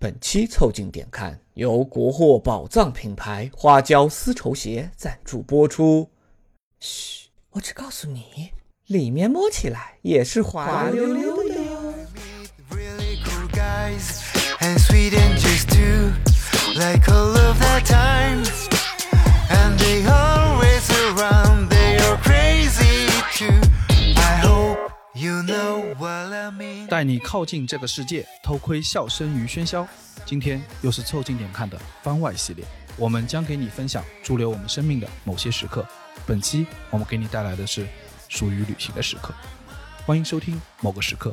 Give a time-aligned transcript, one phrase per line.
[0.00, 6.08] 本期凑近点看由国货宝藏品牌花椒丝绸鞋赞助播出。
[6.78, 8.52] 嘘，我只告诉你，
[8.86, 11.94] 里面摸起来也是滑溜溜的哟。
[12.70, 14.22] Really cool guys
[14.60, 14.78] and
[26.88, 29.86] 带你靠近这个世界，偷窥笑声与喧嚣。
[30.24, 32.64] 今天又是凑近点看的番外系列，
[32.96, 35.86] 我们将给你分享驻留我们生命的某些时刻。
[36.26, 37.86] 本期我们给你带来的是
[38.28, 39.32] 属于旅行的时刻，
[40.04, 41.32] 欢迎收听某个时刻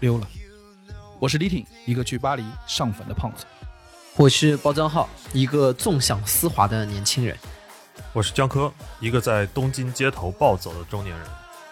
[0.00, 0.28] 溜了。
[1.18, 3.44] 我是李挺，一个去巴黎上坟的胖子。
[4.16, 7.36] 我是包江浩，一个纵享丝滑的年轻人。
[8.12, 11.26] 我是江科，一个在东京街头暴走的中年人。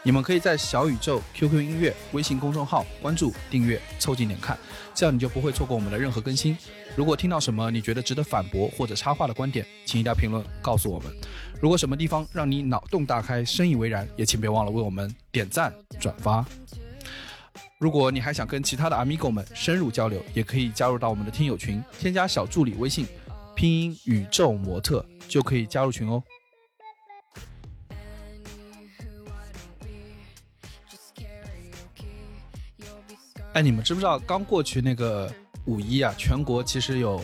[0.06, 4.56] 你们可以在小宇宙、QQ 音乐、微信公众号关注、订阅、凑近点看，
[4.94, 6.54] 这样你就不会错过我们的任何更新。
[6.94, 11.10] 如果听到什么你觉得值得反驳或者插话的观点，请一定要评论告诉我们。
[11.58, 16.44] 如果什么地方让你脑洞大开、深以为然，也请别忘了为我们点赞、转发。
[17.78, 23.06] 如果你还想跟其他的 amigo 们深入交流，也可以加入到我们的听友群，添加小助理微信，
[23.56, 26.22] 拼音宇宙模特就可以加入群哦。
[33.54, 35.30] 哎，你们知不知道刚过去那个
[35.66, 37.22] 五一啊，全国其实有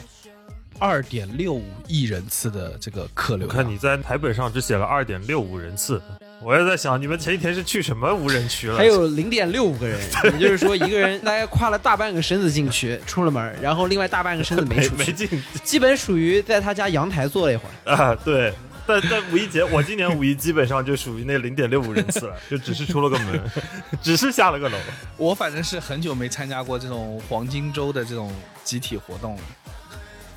[0.79, 3.49] 二点六五亿人次的这个客流量。
[3.49, 6.01] 我看你在台本上只写了二点六五人次，
[6.41, 8.77] 我也在想你们前几天是去什么无人区了？
[8.77, 10.01] 还有零点六五个人，
[10.39, 17.93] 也就是说一个人大概跨了大半个身子进去，出了门，然后另外大半个身子没 没出去，没进基本属于在他家阳台坐了一会儿。
[17.93, 18.15] 啊？
[18.25, 18.55] 对。
[18.87, 23.41] 但在五一节，我今年五一基本上就属于那零点六五人次了，就只是出了个门，
[24.03, 24.77] 只是下了个楼。
[25.17, 28.33] 我反正是很久没参加过这种黄金周的这种
[28.65, 29.43] 集体活动了，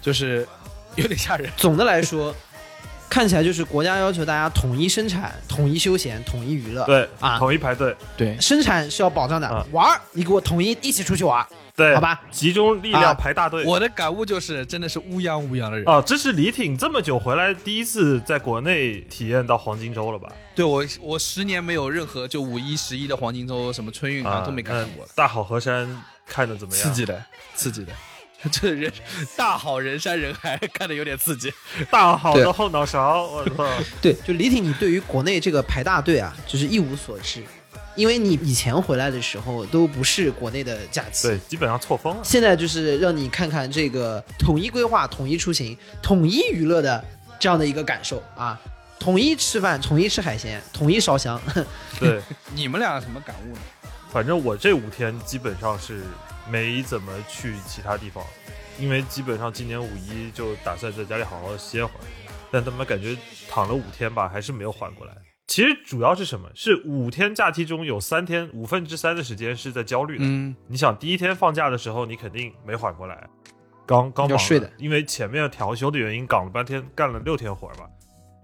[0.01, 0.47] 就是
[0.95, 1.49] 有点吓人。
[1.57, 2.35] 总的来说，
[3.09, 11.47] 看起来就是国家要求大家统一生产、统一休闲、统一娱乐。，对啊统一排队，对，生产是要保障的，啊玩儿你给我统一一起出去玩儿。
[11.75, 13.63] 对，好吧，集中力量啊排大队。
[13.65, 15.83] 我的感悟就是，真的是乌泱乌泱的人。
[15.87, 20.31] 哦，这是李挺这么久回来第一次在国内体验到黄金周了吧？
[20.53, 26.83] 对我，我十年没有任何就五一、十一的黄金周、什么春运啊都没看那过，大好河山看的怎么样？
[26.83, 27.25] 刺激的，
[27.55, 27.91] 刺激的。
[28.51, 28.91] 这人
[29.37, 31.49] 大好人山人海，看的有点刺激。
[31.89, 33.65] 大好的后脑勺，我操！
[34.01, 37.41] 对，就李挺，你对于国内这个排大队啊，就是一无所知，
[37.95, 41.27] 因为你以前回来的时候都不是国内的假期。
[41.27, 42.21] 对，基本上错峰了。
[42.23, 47.03] 现在就是让你看看这个统一规划、统一出行、统一娱乐的
[47.39, 48.59] 这样的一个感受啊！
[48.99, 51.39] 统一吃饭，统一吃海鲜，统一烧香。
[51.99, 52.21] 对，
[52.55, 53.59] 你们俩什么感悟呢？
[54.11, 56.03] 反正我这五天基本上是
[56.49, 58.23] 没怎么去其他地方，
[58.79, 62.01] 因为基本上今年五一就打算在家里好好歇会儿，
[62.49, 63.17] 但他们感觉
[63.49, 65.13] 躺了五天吧，还是没有缓过来。
[65.45, 66.49] 其实主要是什么？
[66.55, 70.23] 是五天假期中有三天五分之三的时间是在焦虑的。
[70.25, 73.27] 嗯，你想第一天放假的时候，你肯定没缓过来，
[73.85, 77.87] 刚刚忙睡的因为前面调休的原因，岗了半天，干了六天活儿吧。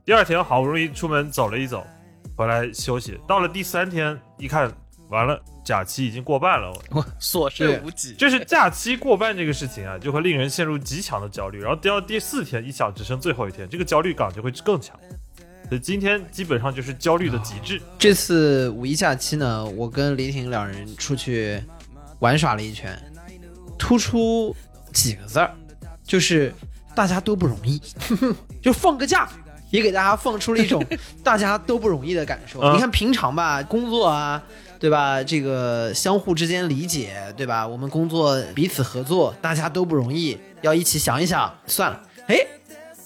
[0.06, 1.88] 第二天好不容易出门走了一走，
[2.36, 3.20] 回来休息。
[3.28, 4.72] 到了第三天，一看
[5.10, 6.70] 完了，假期已经过半了。
[6.92, 8.14] 我我所剩无几。
[8.16, 11.60] 就是 假期过半这个事情啊，就会令人陷入极强的焦虑。
[11.62, 15.00] 然后到第四天，一想只剩最后一天，这个焦虑感就会更强。
[15.70, 17.80] 所以今天基本上就是焦虑的极致。
[17.98, 21.62] 这次五一假期呢，我跟李挺两人出去
[22.20, 23.00] 玩耍了一圈，
[23.78, 24.56] 突出
[24.92, 25.54] 几个字儿，
[26.04, 26.52] 就是
[26.96, 27.80] 大家都不容易，
[28.62, 29.30] 就放个假。
[29.70, 30.84] 也给大家放出了一种
[31.24, 32.60] 大家都不容易的感受。
[32.60, 34.42] 嗯你看平常吧，工作啊，
[34.80, 35.24] 对吧？
[35.24, 37.68] 这个相互之间理解，对吧？
[37.68, 41.54] 我们工作彼此合作，大家都不容易，要一起想一想。
[41.68, 42.36] 算了，哎，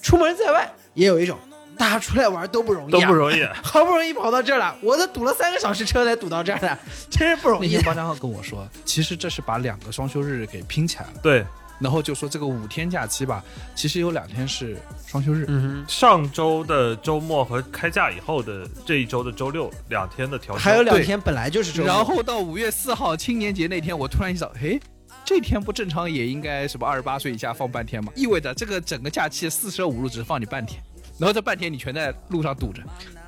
[0.01, 1.37] 出门在外也有一种
[1.77, 6.77] 大家出来玩都不容易、啊，都不容易， 好不容易跑到这儿了，我都堵了三个小时车才堵到这儿的，
[7.09, 7.83] 真是不容易那天。
[7.83, 11.45] 包账号跟我说，其实这是把两个双休日给拼起来了，对，
[11.79, 13.43] 然后就说这个五天假期吧，
[13.75, 15.45] 其实有两天是双休日。
[15.49, 24.79] 嗯上周的周末和开假以后的这一周的周六两天的调，休，还有两天本来就是周末，然后到五月四号青年节那天，我突然一想，嘿，
[25.25, 28.11] 这天不正常也应该什么二十八岁以下放半天嘛？
[28.15, 30.81] 意味着这个整个假期四舍五入只放你半天，
[31.17, 32.81] 然后这半天你全在路上堵着，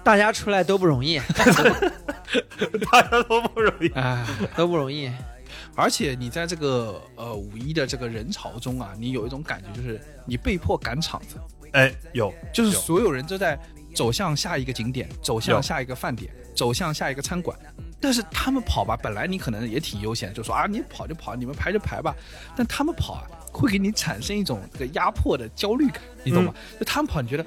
[0.03, 1.19] 大家出来都不容易，
[2.91, 3.87] 大家都不容易。
[3.89, 5.11] 哎，都不容易。
[5.75, 11.37] 而且你在这个呃五一的这个人潮中啊，你有一种感觉，就是你被迫赶场子，
[11.73, 13.59] 哎，有，就是所有人都在
[13.93, 17.57] 走向下一个景点，走向下一个饭点，走向下一个餐馆。
[17.99, 22.15] 但是他们跑吧，本来你可能也挺悠闲，就说啊，你跑就跑，你们排就排吧。
[22.55, 26.53] 但他们跑啊，会给你产生一种这个压迫的焦虑感，你懂吗？
[26.55, 27.45] 嗯就他们跑，你觉得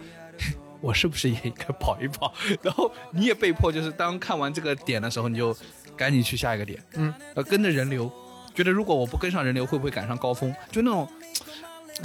[0.81, 2.33] 我是不是也应该跑一跑？
[2.63, 5.57] 然后你也被迫就是当看完这个点的时候，你就
[5.97, 8.11] 赶紧去下一个点，嗯，呃，跟着人流，
[8.55, 10.55] 觉得如果我不跟上人流，会不会赶上高峰？
[10.71, 11.09] 就那种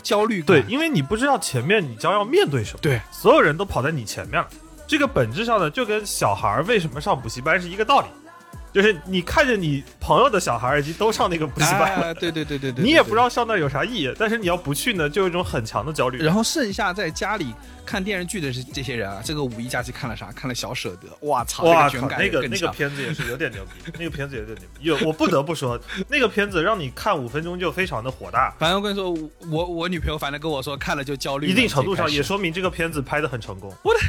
[0.01, 0.47] 焦虑感。
[0.47, 4.47] 对，因为你不知道前面你将要面对什么，对，所有人都跑在你前面了。
[4.87, 8.07] 这个本质上呢，就跟小孩为什么上补习班是一个道理，
[8.73, 13.15] 就是你看着你朋友的小孩已经都上那个补习班了，哎对对对对对，你也不知。
[13.15, 16.17] 道上那有啥意义，但是你要不去呢，就有一种很强的焦虑。
[16.21, 17.53] 然后剩下在家里
[17.85, 20.31] 看电视剧的是这些人啊，这个五一假期看了啥？
[20.31, 21.99] 看了小舍得，哇操，这
[22.29, 22.73] 个那个。
[22.73, 24.79] 片子也是有点牛逼， 那个片子有点牛逼。
[24.81, 29.11] 有我不得不说，那个片子让你看五分钟就非常的火大，反正我跟你说，
[29.51, 33.71] 我我女朋友反正跟我说看了就焦虑，一定程度上也说明这个片子拍的很成功。
[33.83, 33.99] 我的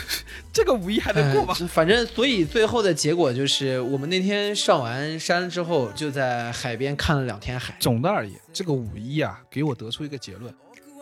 [0.52, 1.54] 这个五一还能过吗？
[1.60, 7.76] 哎反正，所以最后的结果就是，我们那天上完山之后，就在海边看了两天海。
[7.78, 10.54] 总的而言，这个五一啊，给我得出一个结论，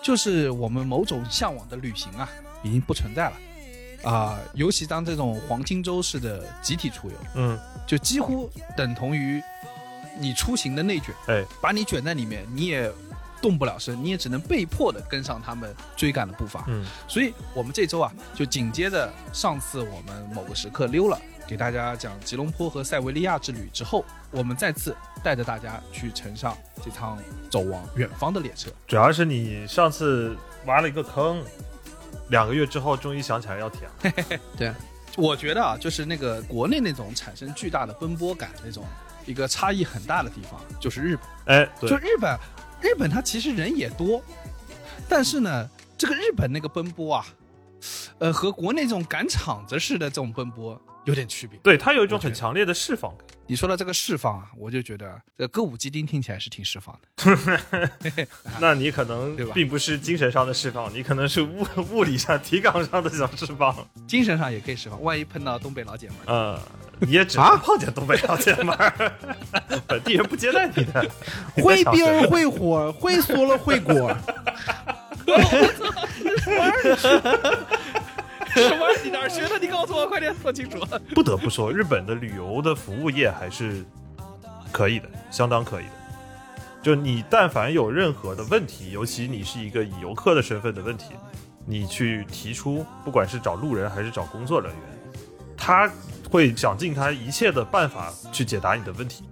[0.02, 2.28] 就是我们某种向往的旅行啊，
[2.62, 3.36] 已经不存在了。
[4.02, 7.56] 啊、尤其当这种黄金周式的集体出游，嗯，
[7.86, 9.40] 就几乎等同于
[10.18, 12.92] 你出行的内卷，哎，把你卷在里面，你也
[13.42, 16.64] 动不了身，你也只能被迫的跟上他们追赶的步伐。
[16.68, 27.18] 嗯，所以我们这周啊，就紧接着上次我们某个时刻溜了，给大家讲吉隆坡和塞维利亚之旅之后，我们再次带着大家去乘上这趟
[27.50, 28.70] 走往远方的列车。
[28.86, 30.36] 主要是你上次
[30.66, 31.42] 挖了一个坑，
[32.28, 34.38] 两个月之后终于想起来要填了。
[34.56, 34.72] 对
[35.16, 38.82] 我觉得啊，就是那个国内那种产生巨大的奔波感那种
[39.26, 41.56] 一个差异很大的地方，就是日本。
[41.56, 42.38] 哎，对就，日本，
[42.82, 44.22] 日本它其实人也多，
[45.08, 47.26] 但是呢，这个日本那个奔波啊，
[48.18, 51.58] 呃，和国内这种赶场子似的这种奔波有点区别。
[51.60, 53.26] 对，它有一种很强烈的释放感。
[53.46, 58.26] 你说到这个释放啊，我就觉得这歌舞伎町听起来是挺释放的。
[58.60, 63.76] 那你可能对吧并不是精神上的释放，你可能是物物理上、 体感上的想释放。
[64.06, 65.02] 精神上也可以释放。
[65.02, 66.62] 万一碰到东北老姐们儿，呃，
[67.04, 69.12] 你也只能碰见东北老姐们儿，
[69.88, 71.04] 本地人不接待你的。
[71.60, 74.16] 会冰会火会缩了会果，
[78.54, 78.86] 什么？
[79.02, 79.58] 你哪儿学的？
[79.58, 80.78] 你告诉我，快点说清楚。
[81.14, 83.84] 不得不说，日本的旅游的服务业还是
[84.70, 85.90] 可以的，相当可以的。
[86.82, 91.06] 就你但凡有任何的问题，尤其你是一个以游客的身份的问题，
[91.66, 94.80] 你去提出，不管是找路人还是找工作人员，
[95.56, 95.90] 他
[96.32, 99.22] 会想尽他一切的办法去解答你的问题。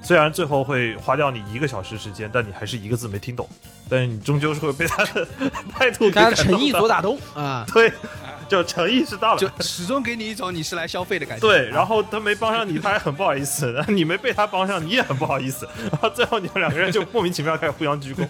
[0.00, 3.48] 虽然最后会花掉你一个小时时间，但你还是一个字没听懂，
[3.88, 5.26] 但是你终究是会被他的
[5.72, 7.66] 态度给大家感动诚意所打动啊！
[7.74, 7.92] 对，
[8.48, 11.44] 就诚意是到了，就始终给你一种你是来消费的感觉。
[11.44, 15.68] 对，然后他没帮上你，他还很不好意思；然 后你没被他帮上，你也很不好意思。
[15.90, 18.24] 然后最后你们两个人就莫名其妙开始互相鞠躬。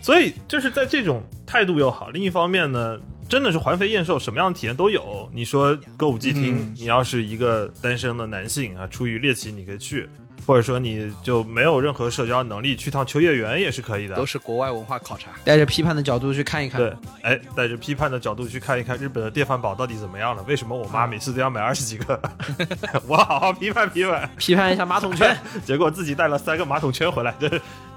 [0.00, 2.96] 所以就是在这种态度又好，另一方面呢，
[3.28, 5.28] 真的是环肥燕瘦，什么样的体验都有。
[5.32, 10.08] 你说歌舞伎町，嗯你要是一个单身的男性啊，出于猎奇你可以去，
[10.46, 14.24] 或者说你就没有任何社交能力，去趟秋叶原也是可以的都。
[14.24, 15.30] 是国外文化考察。
[15.44, 16.80] 带着批判的角度去看一看。
[16.80, 16.92] 对，
[17.22, 20.42] 哎，带着批判的角度去看一看日本的电饭煲到底怎么样了？
[20.44, 22.20] 为什么我妈每次都要买二十几个？
[23.08, 24.30] 我好好批判批判。
[24.36, 25.36] 批判一下马桶圈。
[25.66, 27.48] 结果自己带了三个马桶圈回来，这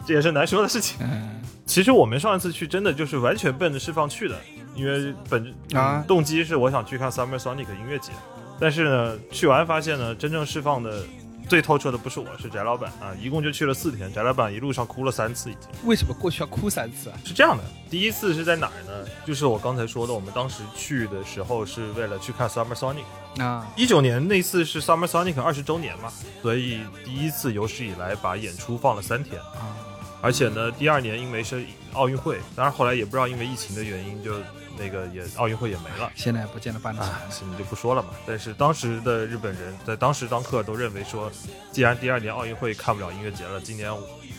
[0.07, 0.97] 这也是难说的事情。
[1.01, 4.35] 嗯，其实我们上一次去真的就是完全奔着释放去的，
[4.79, 8.13] 因为本啊动机是我想去看 Summer Sonic 音乐节，
[8.59, 11.03] 但是呢，去完发现呢，真正释放的
[11.49, 15.69] 最透彻的不是我，是翟老板啊，一共就去了四天，翟老板一路上哭了三次已经。
[15.83, 17.17] 为什么过去要哭三次啊？
[17.25, 19.05] 是这样的，第一次是在哪儿呢？
[19.25, 23.43] 就是我刚才说的，我们当时去的时候是为了去看 Summer Sonic。
[23.43, 29.39] 啊，一九年那次是 Summer Sonic 二十周年嘛，所以第一次有史以来把演出放了三天。
[29.41, 29.75] 啊，
[30.21, 34.33] 而且呢，第二年因为是奥运会，当然后来也不知道因为疫情的原因，就
[34.79, 36.11] 那个也奥运会也没了。
[36.15, 37.29] 现在不见得办得起啊来，。
[37.29, 38.09] 现在就不说了嘛。
[38.25, 41.31] 但是当时的日本人在当时当刻都认为说，
[41.71, 43.91] 既然第二年奥运会看不了音乐节了，今年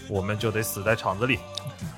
[0.09, 1.39] 我们就得死在场子里。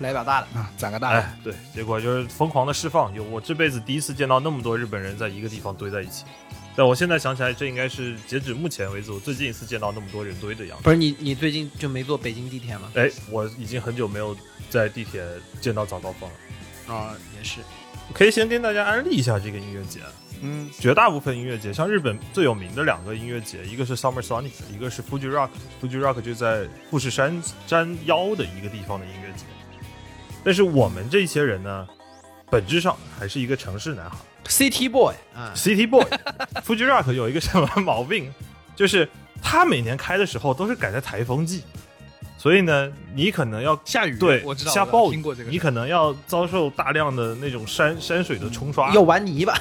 [0.01, 1.21] 来把大的，啊，攒个大的。
[1.21, 6.25] 哎，对，结果就是疯狂的释放，有我这辈子第一次见到那么多日本人在一个地方堆在一起。
[6.75, 10.85] 但我现在想起来，这应该是截止目前为止我最近一次见到那么多人堆的样子。
[10.85, 12.91] 不是你，你最近就没坐北京地铁吗？
[12.95, 14.35] 哎，我已经很久没有
[14.71, 15.23] 在地铁
[15.61, 16.95] 见到早高峰了。
[16.95, 17.61] 啊，也是。
[18.12, 20.00] 可以先跟大家安利一下这个音乐节。
[20.44, 25.50] 嗯，绝大部分音乐节，像日本最有名的两个音乐节，一个是 Summer Sonic，一个是 Fuji Rock。
[25.80, 29.44] Fuji Rock 就在富士山山腰的一个地方的音乐节。
[30.42, 31.87] 但是我们这些人呢，
[32.50, 34.16] 本质上还是一个城市男孩
[34.47, 36.04] City Boy 啊，，City Boy。
[36.66, 38.35] Fuji Rock 有一个什么毛病，
[38.75, 39.09] 就是
[39.40, 41.62] 他每年开的时候都是赶在台风季，
[42.43, 49.57] 所以呢，你可能要下雨，对下暴雨过这个，你可能要遭受大量的那种山山水的冲刷，要玩泥巴，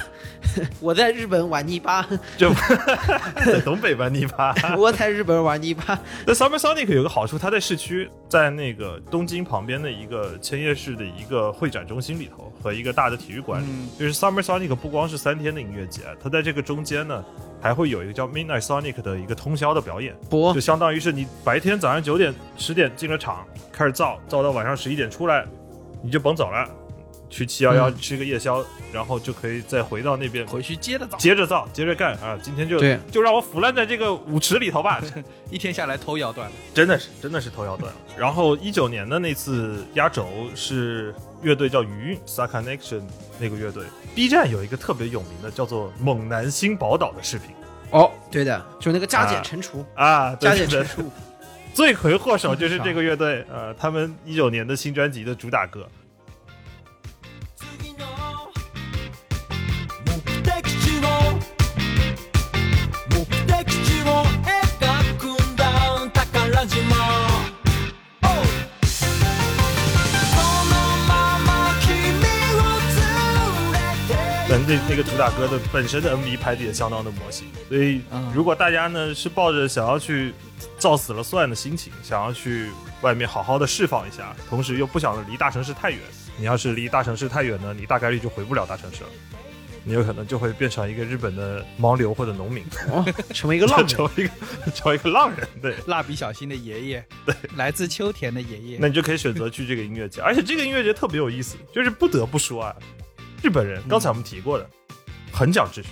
[0.80, 2.04] 我在日本玩泥巴，
[2.40, 2.52] 就
[3.46, 4.52] 在东北玩泥巴。
[4.76, 6.00] 我在日本玩泥巴。
[6.26, 13.90] 那 Summer Sonic 有个好处，它在市区，在那个东京旁边的一个千叶市的一个会展中心里头和一个大的体育馆里，嗯。
[14.00, 17.24] 就是 Summer Sonic 不光是三天的音乐节，它在这个中间呢，
[17.62, 22.34] 还会有一个叫 Midnight Sonic 的一个通宵的表演，不就，相当于是你白天早上九点
[22.72, 25.46] 十点进了厂，开始造，造到晚上十一点出来，
[26.02, 26.66] 你就甭走了，
[27.30, 28.64] 去七幺幺嗯吃个夜宵，
[28.94, 32.40] 然后就可以再回到那边回去接着造，接着造，接着干啊！
[32.42, 35.02] 今天就对就让我腐烂在这个舞池里头吧，
[35.52, 36.56] 一天下来头摇断了。
[36.74, 38.00] 真的是真的是头摇断了。
[38.18, 40.26] 然后一九年的那次压轴
[40.56, 43.02] 是乐队叫余韵 s a Connection
[43.38, 43.84] 那个乐队
[44.16, 47.50] ，B 站有一个特别有名的叫做《猛男新宝岛》的视频
[47.92, 51.12] 哦，对的，就那个加减啊乘除，啊，对加减乘除。
[51.74, 55.88] 罪魁祸首就是这个乐队，呃，他们一九年的新专辑的主打歌。
[74.72, 80.34] 那那个主打歌的本身的 MV 拍的也相当的魔性，所以嗯如果大家呢是抱着想要去
[80.78, 82.70] 造死了算的心情，想要去
[83.02, 86.00] 外面好好的释放一下，同时又不想离大城市太远，
[86.38, 89.10] 你要是离大城市太远呢，你大概率就回不了大城市了，
[89.84, 93.88] 你有可能就会变成一个日本的盲流或者农民，哦， 成为一个浪人。
[93.90, 95.76] 成为一个成为一个浪人，对。
[95.88, 102.74] 蜡笔小新的爷爷，对，来自秋田的爷爷，那你就可以选择去这个音乐节，而且这个音乐节特别有意思，就是不得不说啊，
[103.42, 104.70] 日本人刚才我们提过的，
[105.32, 105.90] 很讲秩序，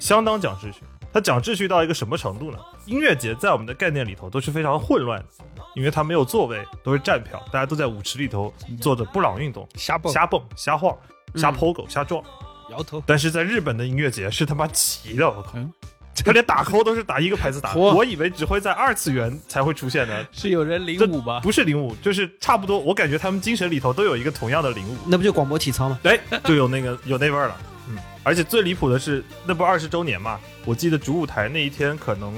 [0.00, 0.80] 相当讲秩序。
[1.12, 2.58] 他讲秩序到一个什么程度呢？
[2.86, 5.26] 音乐节在我们的概念里头都是非常混乱的，
[5.74, 10.96] 因为它没有座位，都是站票，大家都在舞池里头做着布朗运动，瞎蹦瞎蹦、瞎晃、
[11.34, 12.22] 瞎 POGO、瞎撞。
[12.70, 15.58] 摇头，但是在日本的音乐节是他妈齐的，我靠！
[16.20, 21.40] 嗯 他连打 call 都是打一个牌子打，我以为只会在二次元才会出现的，是有人领舞吧？
[21.40, 22.78] 不是领舞，就是差不多。
[22.78, 25.98] 我感觉他们精神里头都有一个同样的领舞，那不就广播体操吗？
[26.04, 27.56] 哎，就有那个有那味儿了。
[27.88, 30.38] 嗯，而且最离谱的是，那不二十周年嘛？
[30.64, 32.34] 我记得主舞台那一天，可能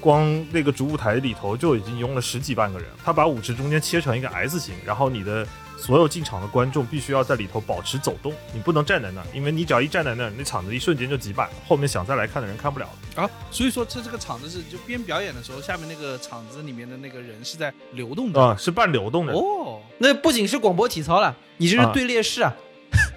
[0.00, 2.88] 光那个主舞台里头就已经拥了十几万个人。
[3.04, 5.46] 他把舞池中间切成一个 S 型，然后你的
[5.82, 13.22] 所有进场的观众必须要在里头保持走动，你不能站在那儿，因为你只要一站在那儿，那场子一瞬间就挤满，后面想再来看的人看不了了。
[13.24, 18.40] 啊，所以说这这个场子是就边表演的时候，下面那个场子里面的那个人是在流动的。
[18.40, 19.32] 啊、是半流动的。
[19.32, 22.54] 哦，那不仅是广播体操了，你这是啊队列式啊，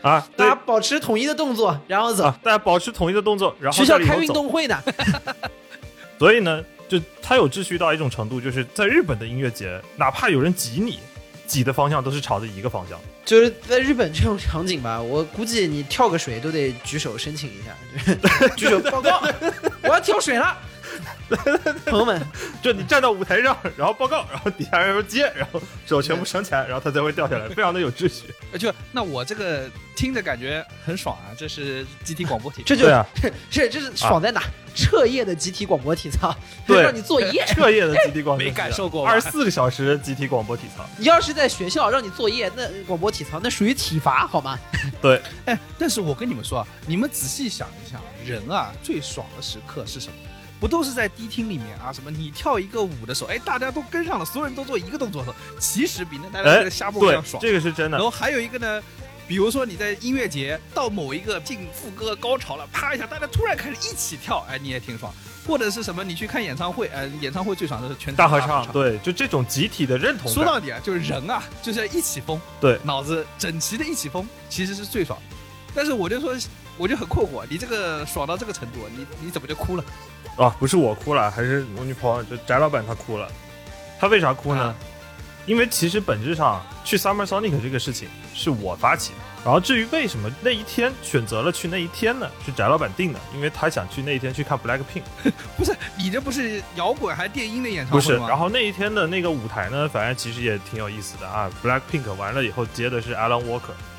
[0.01, 2.23] 啊， 大家保持统一的动作，然后走。
[2.23, 4.81] 啊，大家保持统一的动作，然后学校开运动会呢，
[6.17, 10.97] 所以呢，就它有秩序到一种程度，就是在日本的音乐节，哪怕有人挤你，
[11.47, 12.99] 挤的方向都是朝着一个方向。
[13.23, 19.21] 就是在日本这种场景吧，我估计你跳个水都得举手申请一下，就是 举手报告，
[19.83, 20.57] 我要跳水了。
[21.85, 22.21] 朋友们，
[22.61, 28.33] 就你站到舞台上，然后报告，然后底下人接，然后手全部升起来，然后它才会掉下来，非常的有秩序。
[28.51, 31.33] 呃 就那我这个听着感觉很爽啊！
[31.37, 32.85] 这是集体广播体操，这就
[33.49, 34.41] 是这是爽在哪？
[34.77, 36.35] 彻夜的集体广播体操，
[36.67, 37.45] 对让你作业。
[37.47, 40.85] 彻夜的集体广播，没感受过吧二十四个小时集体广播体操。
[40.97, 44.59] 你要是在学校让你作业，那广播体操那属于体罚好吗？
[45.01, 50.13] 对，哎，但是我跟你们说啊，你们仔细想一想，人啊最爽的时刻是什么？
[50.65, 51.93] 不都是在迪厅里面啊？
[51.93, 57.39] 什么你跳一个舞的时候，哎，大家都跟上了，所有人都做一个动作的时候，其实比那大家哎那个瞎蹦一对样，爽。
[57.39, 58.03] 这个是真的然。
[58.03, 58.81] 后还有一个呢，
[59.27, 65.13] 比如说你在音乐节到某一个进副歌高潮了，啪一下，大家突然开始一起跳，哎，你也挺爽。
[65.45, 68.67] 或者是什么，你去看演唱会，哎，演唱会最爽的是全大合合唱，。
[68.71, 70.33] 对，就这种集体的认同。
[70.33, 75.15] 说到底啊，就是人啊，就是要一起疯，对脑子整齐的一起疯，其实是最爽。
[75.75, 76.35] 但是我就说，
[76.75, 79.85] 我就很困惑，你这个爽到这个程度，你你怎么就哭了？
[80.35, 83.27] 啊，不是我哭了，还是我女朋友，就翟老板他哭了。
[83.99, 84.61] 他为啥哭呢？
[84.63, 84.75] 啊
[85.45, 92.27] 因为其实本质上去 Summer Sonic 这个事情是我发起的，然后至于为什么那一天选择了去那一天呢？
[92.43, 95.03] 是翟老板定的，因为他想去那一天去看 Blackpink，
[95.55, 98.13] 不是你这不是摇滚还电音的演唱不是。
[98.13, 98.27] 会吗？
[98.27, 101.47] 然后那一天的那个舞台呢，反正其实也挺有意思的啊。
[101.63, 103.94] Blackpink 完了以后接的是 Alan Walker，嗯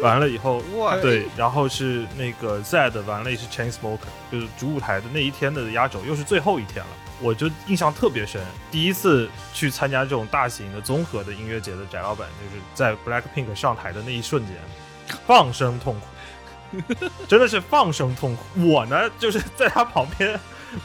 [0.00, 3.98] 完了以后哇，对，然后是那个 Zed，完了也是 Chainsmoker，
[4.30, 8.40] 就是主舞台的那一天的压轴，又是最后一天了，我就印象特别深。
[8.70, 14.56] 第一次去参加这种大型的综合的音乐节的翟老板，就是在 Blackpink 上台的那一瞬间，
[15.26, 16.94] 放声痛哭，
[17.28, 18.68] 真的是放声痛哭。
[18.68, 20.38] 我呢，就是在他旁边，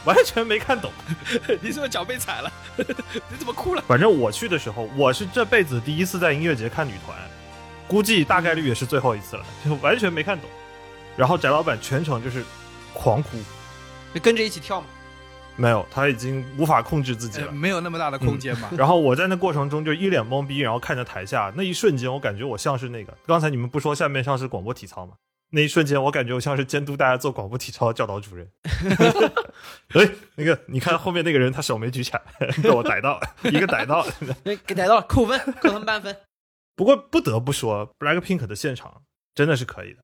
[0.04, 0.92] 完全没看懂，
[1.60, 2.52] 你是不是脚被踩了？
[3.28, 3.82] 你怎么哭了？
[3.88, 7.16] 反正我去的时候，我是这辈子第一次在音乐节看女团，
[7.90, 10.48] 估计大概率也是最后一次了，就完全没看懂。
[11.16, 12.44] 然后翟老板全程就是
[12.94, 13.30] 狂哭，
[14.12, 14.86] 你跟着一起跳吗？
[15.56, 17.48] 没有，他已经无法控制自己了。
[17.48, 18.70] 呃没有那么大的空间嘛。
[18.78, 25.14] 然后我在那过程中就一脸懵逼，然后看着台下那一瞬间，我感觉我像是那个刚才你们不说下面像是广播体操吗？
[25.50, 28.48] 那一瞬间，我感觉我像是监督大家做广播体操的教导主任。
[29.94, 32.22] 哎，那个你看后面那个人，他手没举起来，
[32.62, 34.06] 被我逮到了，一个逮到
[34.64, 36.16] 给逮到了，扣分，扣他们半分。
[36.80, 39.02] 不过不得不说，Blackpink 的现场
[39.34, 39.98] 真的是可以的，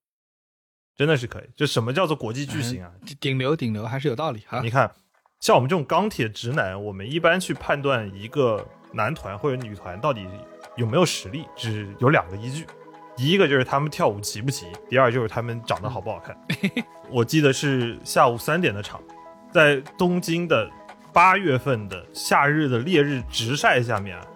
[0.95, 1.45] 真的是可以。
[1.57, 2.93] 就什么叫做国际巨星啊？
[3.19, 4.69] 顶流顶流还是有道理哈你。
[4.69, 4.93] 看，
[5.41, 10.29] 像我们这种钢铁直男，我们一般去判断一个男团或者女团到底
[10.77, 12.67] 有没有实力，只有两个依据，
[13.17, 16.39] 第一个就是他们跳舞齐不齐，第二就是他们长得好不好看。
[17.09, 19.03] 我记得是下午三点的场，
[19.51, 20.71] 在东京的
[21.11, 24.27] 八月份的夏日的烈日直晒下面啊，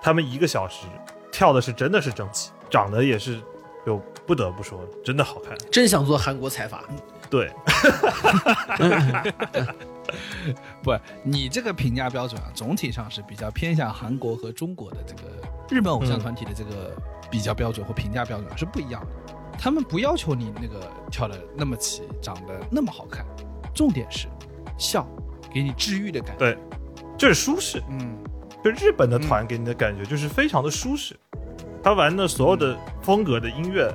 [0.00, 0.86] 他们一个小时
[1.32, 3.40] 跳的是真的是整齐，长得也是，
[3.84, 3.96] 就
[4.26, 5.56] 不得不说真的好看。
[5.70, 6.84] 真想做韩国财阀。
[7.30, 7.50] 对，
[10.84, 15.22] 不，你这个评价标准啊，总体上是比较偏向韩国和中国的这个
[15.70, 16.94] 日本偶像团体的这个
[17.30, 19.08] 比较标准或评价标准是不一样的。
[19.58, 23.24] 他们不要求你那个跳的那么齐，长得那么好看，
[23.74, 24.28] 重点是
[24.76, 25.06] 笑，
[25.50, 26.38] 给你治愈的感觉。
[26.38, 26.58] 对，
[27.16, 27.82] 就是舒适。
[27.88, 28.18] 嗯，
[28.62, 31.16] 就日本的团给你的感觉就是非常的舒适，
[31.82, 33.92] 他玩的所有的风格的音乐，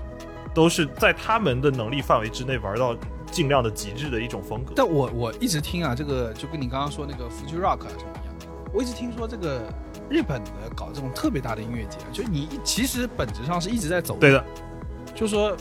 [0.53, 2.95] 都是在他们的能力范围之内玩到
[3.31, 4.73] 尽量的极致的一种风格。
[4.75, 9.61] 但我我一直听啊，这个就跟你刚刚说那个 Fuji Rock 啊什么一样，我一直听说这个
[10.09, 14.17] 日本的搞这种特别大的音乐节，就你其实本质上是一直在走。
[14.19, 14.43] 对的，
[15.15, 15.55] 就说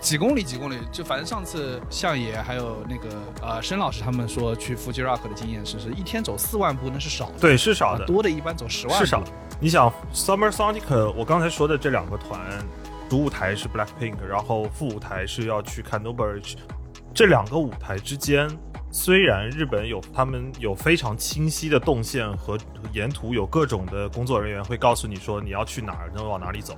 [0.00, 3.08] 几公里几公里，就反正上次相爷还有那个
[3.42, 9.30] 呃申老师他们说去 Fuji Rock 的经验是，是一天走四万步那是少的，对是少的，啊多的一般走十万步是少的。
[9.60, 12.40] 你想 Summer Sonic，我刚才说的这两个团，
[13.08, 16.54] 主舞台是 Blackpink，然后副舞台是要去看 No Bridge，
[17.14, 18.48] 这两个舞台之间。
[18.92, 22.58] 虽然日本有他们有非常清晰的动线和
[22.92, 26.76] 沿途有各种的工作人员会告诉你说你要去哪儿，能往哪里走，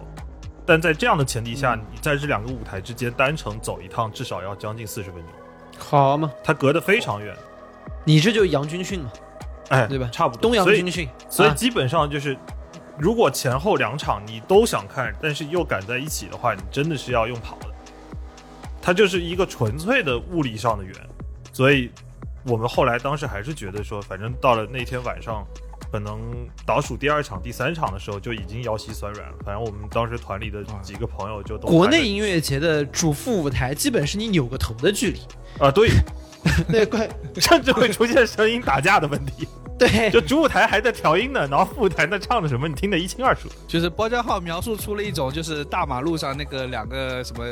[0.64, 5.32] 但在这样的前提下，你在这两个舞台之间单程走一趟，至少要将近四十分钟，
[5.78, 7.36] 好嘛，它隔得非常远，
[8.04, 9.12] 你这就杨军训嘛，
[9.70, 10.42] 哎，对吧差不多。
[10.42, 11.06] 东洋所以军训。
[11.08, 12.36] 啊所以基本上就是，
[12.98, 17.66] 如果前后两场你都想看，但是又赶在一起的话，你真的是要用跑的。
[18.80, 20.94] 它就是一个纯粹的物理上的远，
[21.52, 21.90] 所以
[22.44, 25.46] 我们后来当时还是觉得说，反正到了那天晚上，
[25.92, 29.34] 可能倒数第二场、第三场的时候就已经腰膝酸软了。
[29.44, 35.20] 反正我们当时团里的几个朋友就都国内音乐节的主副舞台基本是你扭个头的距离，
[35.58, 35.90] 啊，对，
[36.72, 39.46] 对，快， 甚至会出现声音打架的问题。
[39.78, 43.48] 对，就主舞台还在调音呢，然后副舞台在唱的什么，你听得一清二楚。
[43.68, 47.44] 就是包家浩描述出了一种，就是大马路上那个两个什么。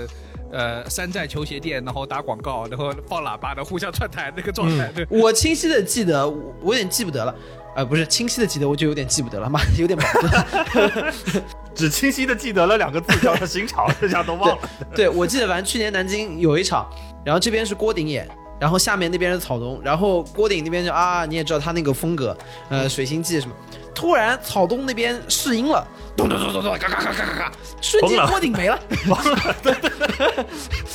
[0.52, 7.32] 呃，山寨球鞋店，然后打广告，然后放喇叭的，互相串台那个状态，对，我清晰的记得，我我有点记不得了，
[7.76, 11.14] 呃，不是清晰的记得，我就有点记不得了，妈， 有点矛盾。
[11.74, 14.68] 只清晰的记得了两个字，叫他新潮，剩下都忘了。
[14.94, 16.88] 对，我记得反正去年南京有一场，
[17.24, 18.28] 然后这边是郭顶演，
[18.58, 22.36] 然后下面那边是草东，然后郭顶那边就啊，你也知道他那个风格，
[22.68, 23.54] 呃，水星记什么，
[23.94, 28.78] 突然草东那边试音了，咚咚咚咚咚，嘎嘎嘎嘎嘎嘎，瞬间疯了郭顶没了，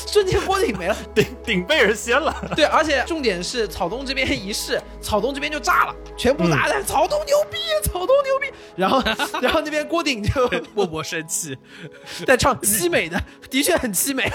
[0.08, 0.96] 瞬间锅顶没了。
[1.14, 8.48] 顶顶被人掀了，对，而且重点是草东这边一试，草东这边就炸了，全部炸的，草东牛逼，草东牛逼。
[8.76, 9.02] 然后，
[9.42, 11.58] 然后那边锅顶就默默生气。
[12.26, 14.32] 在唱凄美的，的确很凄美。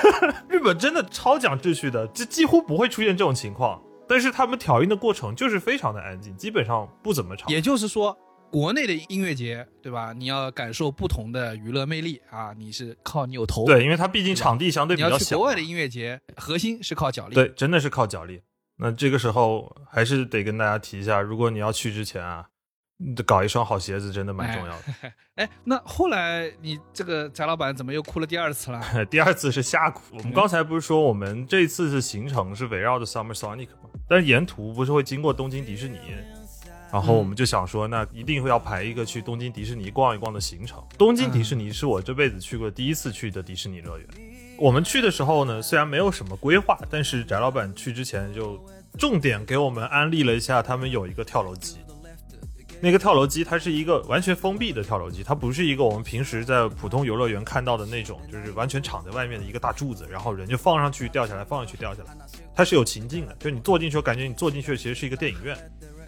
[0.49, 3.81] 日本真的超讲秩序的，这几乎不会出现这种情况。
[4.09, 7.47] 但是他们调音的过程就是非常的安静，基本上不怎么吵。
[7.49, 8.17] 也就是说，
[8.51, 10.13] 国内的音乐节，对吧？
[10.13, 13.65] 你要感受不同的娱乐魅力啊，你是靠扭头。
[13.65, 15.19] 对，因为它毕竟场地相对比较小。
[15.19, 17.35] 去国外的音乐节，核心是靠脚力。
[17.35, 18.43] 对，真的是靠脚力。
[18.77, 22.47] 那这个时候还是得跟大家提一下，如果你要去之前啊，
[22.97, 25.13] 你得搞一双好鞋子，真的蛮重要的。
[25.37, 28.81] 哎，那后来你这个翟老板怎么又哭了第二次了？
[29.07, 30.03] 第二次是下苦。
[30.13, 33.91] 我们刚才不是说我们这次是行程是围绕着 Summer Sonic 吗？
[34.09, 35.99] 但是沿途不是会经过东京迪士尼，
[36.93, 40.83] 然后我们就想说，那一定会要排一个去东京迪士尼逛一逛的行程。
[40.99, 44.07] 东京迪士尼是我这辈子去过第一次去的迪士尼乐园。
[44.59, 48.63] 我们去的时候呢，虽然没有什么规划，但是翟老板去之前就
[48.99, 51.79] 重点给我们安利了一下，他们有一个跳楼机。
[52.83, 62.17] 那个跳楼机它是一个完全封闭的跳楼机，它不是一个我们平时在普通游乐园看到的那种，就是完全敞在外面的一个大柱子，然后人就放上去掉下来，放上去掉下来。
[62.55, 65.55] 它是有情境的，就你坐进去，感觉你坐进去其实是一个电影院，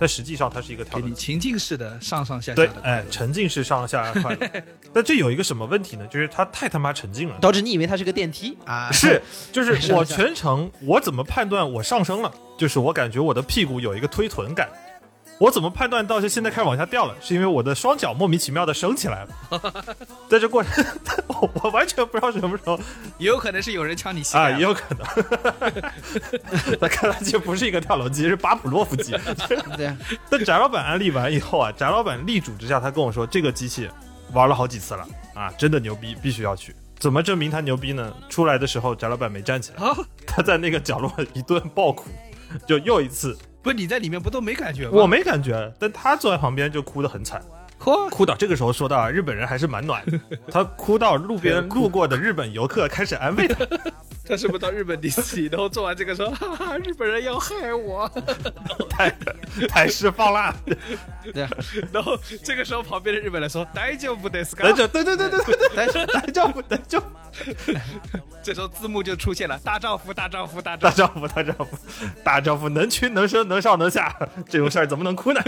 [0.03, 1.15] 但实际上它是一个跳给你。
[1.15, 4.51] 情境式的上上下下对的，对，哎沉浸式上下快乐。
[4.93, 6.05] 但这有一个什么问题呢？
[6.09, 7.39] 就是它太他妈沉浸了。
[7.41, 8.91] 导致你以为它是个电梯啊？
[8.91, 12.35] 是， 就是我全程我怎么判断我上升了？
[12.59, 14.69] 就是我感觉我的屁股有一个推臀感。
[15.43, 17.17] 我怎么判断到是现在开始往下掉了？
[17.21, 19.75] 是因为我的双脚莫名其妙的升起来了。
[20.31, 20.85] 在这过程，
[21.27, 22.79] 我 我完全不知道什么时候
[23.19, 25.05] 也有可能是有人敲你膝啊，也有可能。
[26.81, 29.17] 那看来这不是一个跳楼机，是巴甫洛夫机。
[29.77, 29.99] 对啊，
[30.31, 33.91] 但翟老板安利完以后啊，翟老板力主之下，他跟我说这个机器
[34.33, 36.73] 玩了好几次了啊，真的牛逼，必须要去。
[37.01, 38.15] 怎么证明他牛逼呢？
[38.29, 39.97] 出来的时候，翟老板没站起来，啊！
[40.25, 42.05] 他在那个角落一顿爆哭，
[42.65, 43.37] 就又一次。
[43.63, 44.91] 不是你在里面不都没感觉吗？
[44.93, 47.41] 我没感觉，但他坐在旁边就哭得很惨，
[47.81, 50.19] 嚯，哭到这个时候说到啊，日本人还是蛮暖的，
[50.51, 53.65] 他哭到路边路过的日本游客开始安慰他，
[54.28, 58.10] 他是不是到日本迪士尼，然后做完这个说，哈 哈，日本人要害我，
[58.90, 59.10] 太
[59.70, 60.54] 太释放了。
[61.34, 61.50] 对啊，
[61.94, 64.64] 然后这个时候旁边的日本人说，大丈夫ですか？
[64.66, 67.08] 来这，对对对对对对，但是大丈夫，大丈夫，
[68.44, 70.98] 这时候字幕就出现了，大丈夫，大丈夫，大丈夫。
[70.98, 71.78] 大丈夫，大丈夫，
[72.24, 74.14] 大丈夫能屈能伸能上能下，
[74.50, 75.42] 这种事儿怎么能哭呢？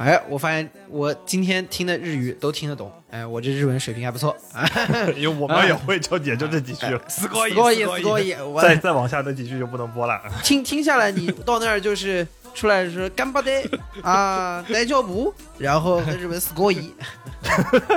[0.00, 4.34] 哎，我发现我今天听的日语都听得懂，哎，我这日文水平还不错。
[4.56, 8.36] 哎，因为我们也会就也就这几句了，死过死过瘾，死过死过瘾！
[8.50, 10.18] 我再再往下那几句就不能播了。
[10.42, 13.50] 听听下来，你到那儿就是出来是干巴的
[14.02, 16.94] 啊，大丈夫，然后日本死过瘾，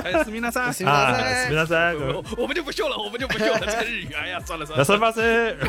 [0.04, 1.44] 哎，斯密达三，斯啊，塞。
[1.44, 5.24] 斯密达三，我我们就不秀了，我们就不秀了，这个日语，哎呀，算了算了，那三八三，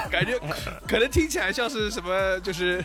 [0.10, 0.39] 感觉
[0.88, 2.84] 可能听起来像是什么，就是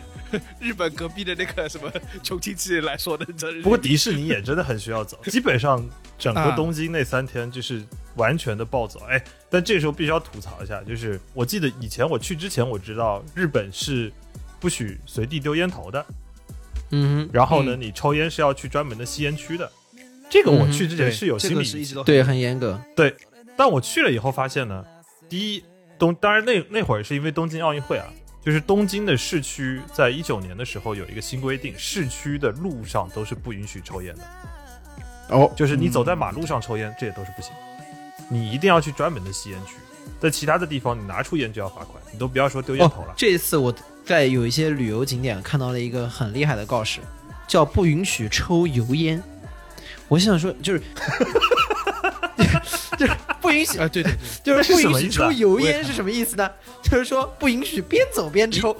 [0.59, 1.91] 日本隔壁的那个什么
[2.23, 3.51] 穷亲戚来说的这。
[3.61, 5.83] 不过迪士尼也真的很需要走，基本上
[6.17, 7.83] 整个东京那三天就是
[8.15, 9.01] 完全的暴走。
[9.09, 14.11] 哎，但这时候必须要吐槽一下，就是我记得以前我去之前我知道日本是
[14.61, 16.05] 不许随地丢烟头的，
[16.91, 19.69] 嗯然后呢，你抽烟是要去专门的吸烟区的。
[20.29, 22.79] 这个我去之前是有心理预期个是一直都，对，很严格。
[22.95, 23.13] 对，
[23.57, 24.85] 但我去了以后发现呢，
[25.27, 25.63] 第一
[25.99, 28.05] 东当然那那会儿是因为东京奥运会啊，
[28.45, 34.21] 就是东京的市区在一九年的时候有一个新规定，市区的路上都是不允许抽烟的。
[35.29, 37.51] 哦，就是你走在马路上抽烟，这也都是不行。
[38.29, 39.75] 你一定要去专门的吸烟区，
[40.21, 43.09] 在其他的地方你拿出烟就要罚款，你都不要说丢烟头了。
[43.09, 43.73] 哦这一次我
[44.11, 46.99] 在有一些旅游景点看到了一个很厉害的告示，
[47.47, 49.23] 叫不允许抽油烟。
[50.09, 50.81] 我想说，就是
[52.99, 54.11] 就是不允许，啊，对对
[54.43, 56.51] 对，就是不允许抽油烟是什么意思呢？
[56.83, 58.75] 就是说不允许边走边抽，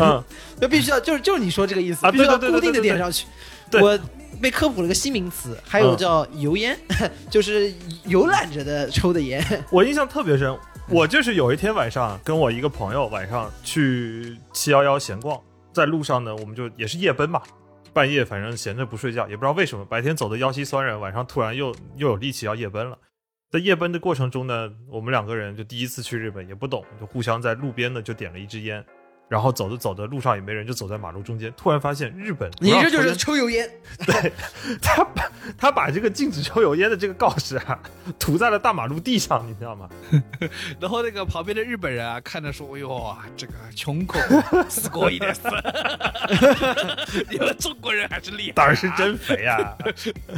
[0.00, 0.24] 嗯，
[0.58, 3.26] 就必须要就是就是你说这个意思，啊必须到对对对固定的点上去。
[3.72, 4.00] 我
[4.40, 6.74] 被科普了个新名词，还有嗯叫油烟，
[7.28, 7.70] 就是
[8.06, 9.44] 游览着的抽的烟。
[9.70, 10.56] 我印象特别深，
[10.92, 15.40] 我就是有一天晚上跟我一个朋友晚上去七幺幺闲逛，
[15.72, 17.40] 在路上呢，我们就也是夜奔嘛，
[17.92, 22.98] 半夜反正闲着不睡觉，也不知道为什么，白天走的腰膝酸软，晚上突然又又有力气要夜奔了。
[23.52, 28.84] 在夜奔的过程中呢，我们两个人就第一次去日本，也不懂，就互相在路边呢就点了一支烟，
[29.30, 33.70] 然后走着走着路上也没人，就走在马路中间，突然发现日本你这就是抽油烟，
[34.04, 34.32] 对
[34.82, 37.78] 他把他把这个禁止抽油烟的这个告示啊
[38.18, 39.88] 涂在了大马路地上，你知道吗？
[40.80, 44.18] 然后那个旁边的日本人啊，看着说：“哎呦啊，这个穷狗
[44.68, 45.42] 死过一点死，
[47.30, 49.76] 你们中国人还是厉害，胆儿是真肥啊！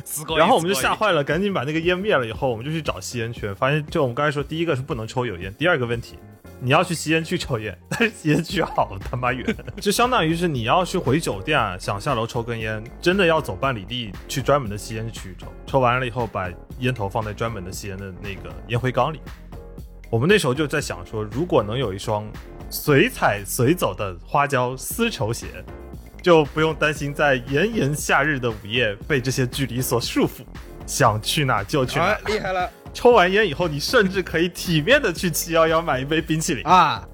[0.05, 2.27] 死过。”然后我们就吓坏了，赶紧把那个烟灭了。
[2.27, 6.19] 以后我们就去找吸烟区，发现就我们刚才说，第一个是不能抽油烟，第二个问题，
[6.65, 9.45] 你要去吸烟区抽烟， 但是吸烟区好他妈远，
[9.83, 16.49] 就相当于是你要去回酒店啊，想下楼抽根烟，真的要走半里地去专门的吸烟区抽，抽完了以后把
[16.79, 19.21] 烟头放在专门的吸烟的那个烟灰缸里。
[20.09, 22.31] 我们那时候就在想说，如果能有一双
[22.71, 25.47] 随踩随走的花椒丝绸鞋，
[26.23, 30.43] 就不用担心在炎炎夏日的午夜被这些距离所束缚，
[30.87, 32.05] 想去哪就去哪。
[32.05, 32.71] 啊，厉害了！
[32.95, 36.65] 抽完烟以后，你甚至可以体面的去七幺幺买一杯冰淇淋。
[36.67, 37.07] 啊，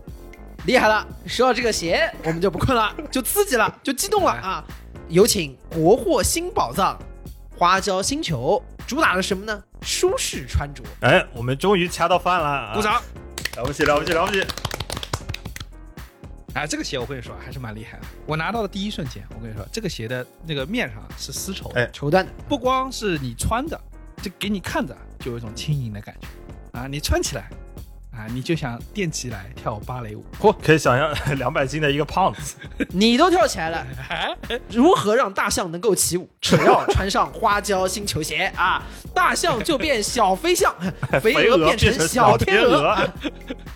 [0.67, 1.07] 厉害了！
[1.27, 4.65] 说到这个鞋，我们就不困了，就刺激了， 就激动了啊！
[5.09, 6.99] 有请国货新宝藏
[7.57, 9.63] 花椒星球，主打的什么呢？
[9.83, 10.83] 舒适穿着。
[11.01, 12.83] 哎，我们终于掐到饭了，啊鼓！
[12.83, 12.95] 掌！
[13.57, 14.45] 了不起，了不起，了不起！
[16.55, 18.05] 哎，这个鞋我跟你说还是蛮厉害的。
[18.27, 23.81] 我拿到的第一瞬间，我跟你说，这个鞋的那个面上是丝绸，哎绸缎的，不光是你穿着，
[24.21, 26.87] 就给你看着就有一种轻盈的感觉啊！
[26.87, 27.49] 你穿起来
[28.13, 30.25] 啊，你就想垫起来跳芭蕾舞。
[30.41, 30.55] 嚯！
[30.63, 32.57] 可以想象 两百斤的一个胖子，
[32.91, 33.87] 你都跳起来了，
[34.71, 36.29] 如何让大象能够起舞？
[36.41, 38.83] 只要穿上花椒星球鞋啊，
[39.15, 40.75] 大象就变小飞象，
[41.21, 42.87] 肥肥鹅鹅变成成小天天鹅。
[42.87, 43.15] 啊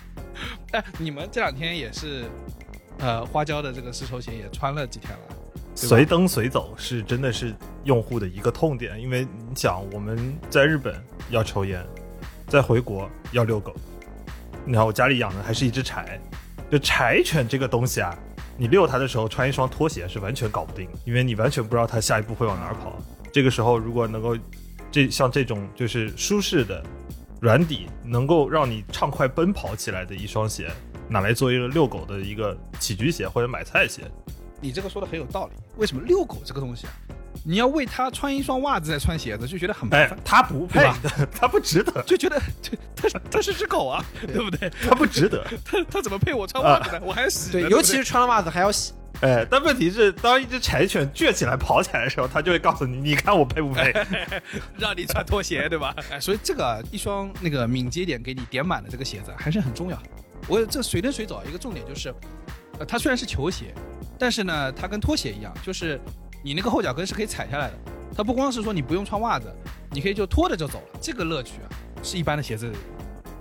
[0.71, 2.25] 哎，你们这两天也是，
[2.99, 5.19] 呃，花椒的这个丝绸鞋也穿了几天了。
[5.75, 11.83] 随登随走是真的是用户的一个痛点，因为你想我们在日本要抽烟，
[12.47, 13.75] 再回国要遛狗，
[14.65, 16.19] 你看我家里养的还是一只柴，
[16.71, 18.17] 就柴犬这个东西啊，
[18.55, 22.95] 你遛它的时候穿一双拖鞋是完全搞不定，因为你完全不知道它下一步会往哪儿跑。
[23.31, 24.37] 这个时候如果能够
[24.91, 26.83] 这像这种就是舒适的
[27.41, 30.69] 软底，能够让你畅快奔跑起来的一双鞋，
[31.09, 34.03] 拿来做一个遛狗的一个起居鞋或者买菜鞋。
[34.63, 35.51] 你这个说的很有道理。
[35.75, 36.93] 为什么遛狗这个东西啊，
[37.43, 40.89] 你要为它穿一双袜子再穿鞋子，就觉得很麻哎烦，，它不配
[41.31, 44.71] 它不值得，就觉得这它是它是只狗啊，对不对？
[44.81, 45.45] 它不值得。
[45.65, 47.01] 它它怎么配我穿袜子呢？
[47.03, 47.51] 我还要洗呢。
[47.59, 48.93] 对，不尤其是穿了袜子还要洗。
[49.21, 53.93] 哎，但问题是，当一只柴犬倔起来跑起来的时候，它就会告诉你，你看我配不配？
[54.77, 55.95] 让你穿拖鞋，对吧？
[56.09, 60.01] 哎，所以这个一双那个敏捷点给你点满的这个鞋子还是很重要。
[60.47, 62.13] 我这随登随走啊一个重点就是，
[62.79, 63.73] 呃，它虽然是球鞋，
[64.17, 65.99] 但是呢，它跟拖鞋一样，就是
[66.43, 67.73] 你那个后脚跟是可以踩下来的。
[68.15, 69.51] 它不光是说你不用穿袜子，
[69.91, 71.67] 你可以就拖着就走了，这个乐趣啊，
[72.03, 72.71] 是一般的鞋子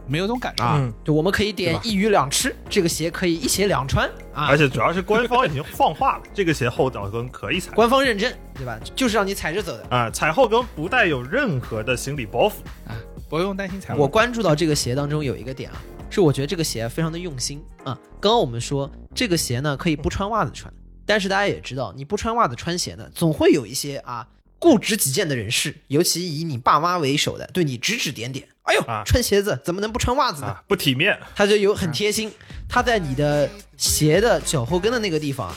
[0.07, 4.57] 没有这种感受啊嗯，就我们可以点一鱼两吃，这个鞋可以一鞋两穿啊而。
[4.57, 7.71] 且主要是官方已经放话了，这个鞋后脚跟可以踩。
[7.73, 8.79] 官方认证，对吧？
[8.95, 9.87] 就是让你踩着走的。
[9.91, 12.53] 啊，踩后跟不带有任何的心理包袱。
[12.87, 12.97] 啊
[13.29, 15.81] 不用担心踩我关注到这个鞋当中有一个点啊，
[16.15, 17.99] 是我觉得这个鞋非常的用心啊。
[18.21, 20.73] 刚刚我们说这个鞋呢可以不穿袜子穿，
[21.07, 28.47] 但是大家也知道，你不穿袜子穿鞋呢，总会有一些啊固执己见的人士，尤其以你爸妈为首的，对你指指点点。
[28.63, 30.49] 哎呦，啊穿鞋子怎么能不穿袜子呢？
[30.49, 31.19] 啊，不体面。
[31.35, 32.31] 他就有很贴心，
[32.69, 35.57] 他在你的鞋的脚后跟的那个地方啊，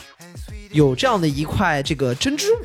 [0.72, 2.58] 有这样的一块这个针织物，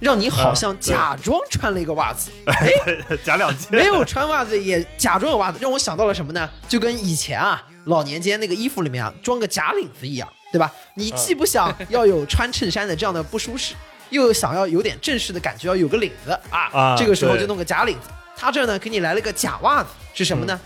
[0.00, 2.30] 让你好像假装穿了一个袜子，
[3.24, 6.48] 假两件，没有穿袜子也假装有袜子，让我想到了什么呢？
[6.68, 10.72] 就跟以前啊老年间那个衣服里面啊装个假领子一样，对吧？
[10.96, 13.74] 你既不想要有穿衬衫的这样的不舒适，
[14.10, 18.08] 又想要有点正式的感觉，要有个领子啊，啊这个时候就弄个假领子。
[18.36, 20.60] 他这儿呢给你来了个假袜子，是什么呢？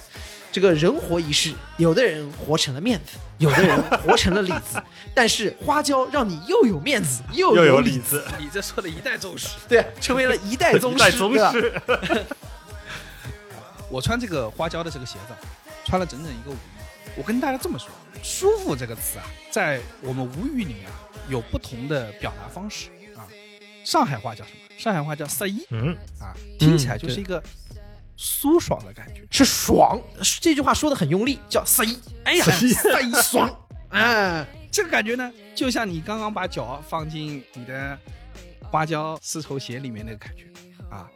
[0.51, 4.83] 这个人活一世，有的人活成了面子， 有的人活成了里子，
[5.15, 9.49] 但是花椒让你又有面子又又有里里子，你这说的一代宗师。
[9.69, 11.53] 对，成为了一代宗一代师，对吧？
[11.53, 12.27] 宗师。
[13.91, 15.35] 我穿这个花椒的这个鞋子，
[15.85, 16.79] 穿了整整一个五一。
[17.17, 17.89] 我跟大家这么说，
[18.23, 20.93] 舒服这个词啊，在我们吴语里面啊，
[21.29, 23.27] 有不同的表达方式啊。
[23.85, 24.59] 上海话叫什么？
[24.79, 27.43] 上海话叫“色衣嗯，”啊，听起来就是一个
[28.19, 29.27] 舒爽的感觉。
[29.31, 29.99] 是爽。
[30.41, 31.85] 这句话说的很用力，叫塞，
[32.25, 33.49] 哎呀，塞爽，
[33.89, 37.99] 啊， 这个感觉呢，就像你刚刚把脚放进你的
[38.71, 40.45] 花椒丝绸鞋里面那个感觉
[40.91, 41.09] 啊，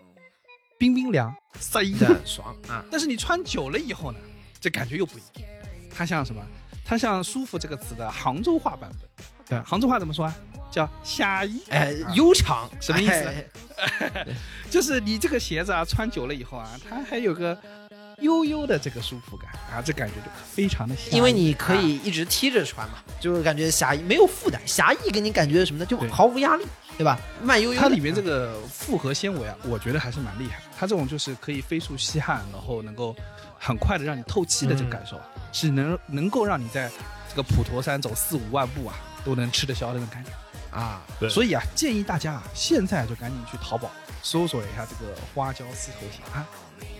[0.79, 2.19] 冰冰凉，塞的。
[2.25, 2.83] 爽啊！
[2.91, 4.19] 但是你穿久了以后呢，
[4.61, 5.51] 这感觉又不一样。
[5.95, 6.41] 它像什么？
[6.85, 9.27] 它像“舒服”这个词的杭州话版本。
[9.49, 10.35] 对，杭州话怎么说啊？
[10.73, 11.61] 叫“下衣”。
[11.71, 14.27] 哎，悠长什么意思哎
[14.71, 17.57] 就是你这个鞋子啊，穿久了以后啊，它还有个
[18.21, 25.87] 悠悠的这个舒服感啊，这感觉就非常的因为你可以一直踢着穿嘛，就感觉狭义没有负担，狭义给你感觉什么呢？
[25.87, 26.65] 就毫无压力，
[26.97, 27.19] 对吧？
[27.43, 27.81] 慢悠悠。
[27.81, 30.63] 它里面这个复合纤维啊，我觉得还是蛮厉害。
[30.79, 33.15] 它这种就是可以飞速吸汗，然后能够
[33.59, 36.91] 很快的让你透气的这个感受啊，是能能够让你在
[37.29, 40.31] 这个普陀山走四五万步啊，都能吃得消的那种感觉。
[40.73, 41.29] 啊，对。
[41.29, 43.91] 所以啊，建议大家啊，现在就赶紧去淘宝
[44.23, 46.47] 搜索一下这个花椒丝头虾啊，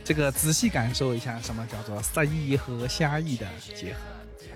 [0.05, 4.01] 这个仔细感受一下什么叫做三意和虾意的结合。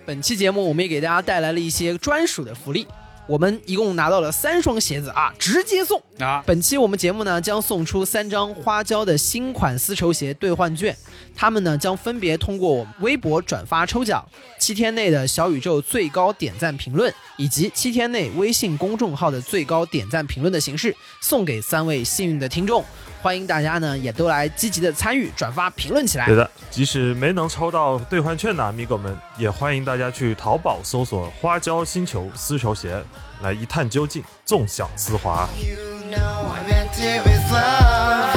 [0.04, 2.86] 本期节目我们也给大家带来了一些专属的福利，
[3.26, 6.00] 我们一共拿到了三双鞋子啊，直接送。
[6.18, 10.96] 啊，本期我们节目呢将送出三张花椒的新款丝绸鞋兑换券，
[11.34, 14.24] 他们呢将分别通过我们微博转发抽奖，
[14.58, 22.84] 七天内的小宇宙最高点赞评论，以及七天内微信公众号的最高点赞评论的形式，送给三位幸运的听众。
[23.26, 26.36] 欢迎大家呢也都来积极的参与、转发、评论起来对。
[26.36, 33.02] 的，即使没能抽到兑换券的阿米狗们，也欢迎大家去淘宝搜索“花椒星球丝绸鞋”，
[33.42, 35.48] 来一探究竟，纵享丝滑。
[35.58, 35.74] You
[36.08, 38.30] know I meant it with love.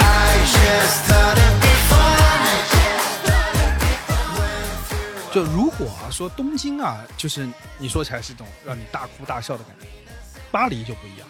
[0.00, 2.08] I just thought it'd be fun.
[5.34, 9.86] 就如果啊说东京啊，就是你说起来是一种让你大哭大笑的感觉，
[10.50, 11.27] 巴黎就不一样，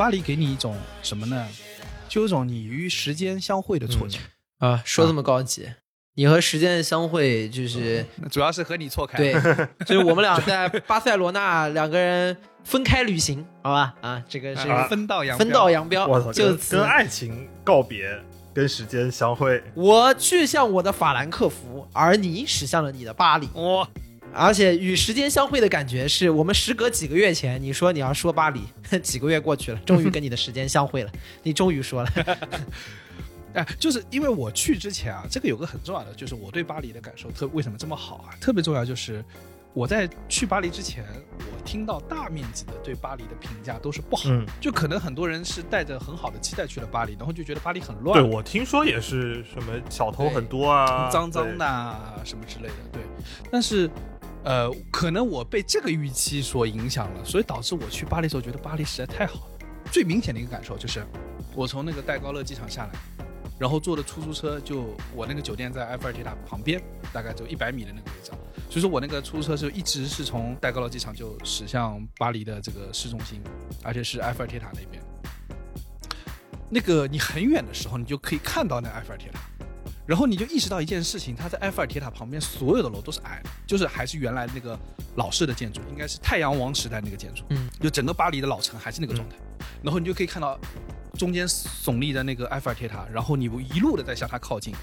[0.00, 1.46] 巴黎给你一种什么呢？
[2.08, 4.18] 就有一种你与时间相会的错觉。
[4.56, 5.68] 啊，说这么高级，
[6.14, 8.06] 你和时间的相会就是。
[8.30, 9.18] 主要是和你错开。
[9.18, 9.34] 对，
[9.84, 12.34] 就是我们俩在巴塞罗那两个人
[12.64, 13.94] 分开旅行，好吧？
[14.00, 18.18] 啊，这个是啊，分道扬镳分道扬镳我操，，就此跟爱情告别，
[18.54, 19.62] 跟时间相会。
[19.74, 23.46] 我去向我的法兰克福，而你驶向了你的巴黎。
[23.52, 23.86] 哇、
[24.32, 28.62] 而且与时间相会的感觉是我们时隔几个月前，你说你要说巴黎，
[29.02, 31.10] 几个月过去了，终于跟你的时间相会了，
[31.42, 32.12] 你终于说了。
[33.52, 38.30] 哎，就是因为我去之前啊，这个有个很重要的，就是我对巴黎的感受特为什么这么好啊？
[38.40, 39.24] 特别重要就是
[39.74, 41.04] 我在去巴黎之前，
[41.38, 53.02] 我听到大面积的对巴黎的评价都是不好，嗯，就可能很多人是带着很好的期待去了巴黎，然后就觉得巴黎很乱，对我听说也是什么小偷很多啊，脏脏的啊什么之类的，对。
[53.50, 53.90] 但是，
[54.42, 59.58] 呃，可能我被这个预期所影响了，所以导致我去巴黎时候觉得巴黎实在太好了。
[59.92, 61.04] 最明显的一个感受就是，
[61.54, 62.92] 我从那个戴高乐机场下来，
[63.58, 66.80] 然后坐的出租车，就我那个酒店在埃菲尔铁塔旁边，
[67.12, 68.30] 大概就一百米的那个位置，
[68.70, 73.42] 所以说我那个出租车就一直是从戴高乐机场就驶向巴黎的这个市中心，
[73.82, 75.02] 而且是埃菲尔铁塔那边。
[76.70, 79.40] 那个你很远的时候，你就可以看到那埃菲尔铁塔，
[80.10, 84.76] 然后你就意识到一件事情，它在埃菲尔铁塔旁边所有的楼都是矮的，就是还是原来那个
[85.14, 89.36] 老式的建筑，应该是太阳王时代那个建筑，嗯，就整个巴黎的老城还是那个状态，
[89.84, 90.58] 然后你就可以看到
[91.16, 94.74] 中间耸立的那个埃菲尔铁塔，然后你一路的在向它靠近，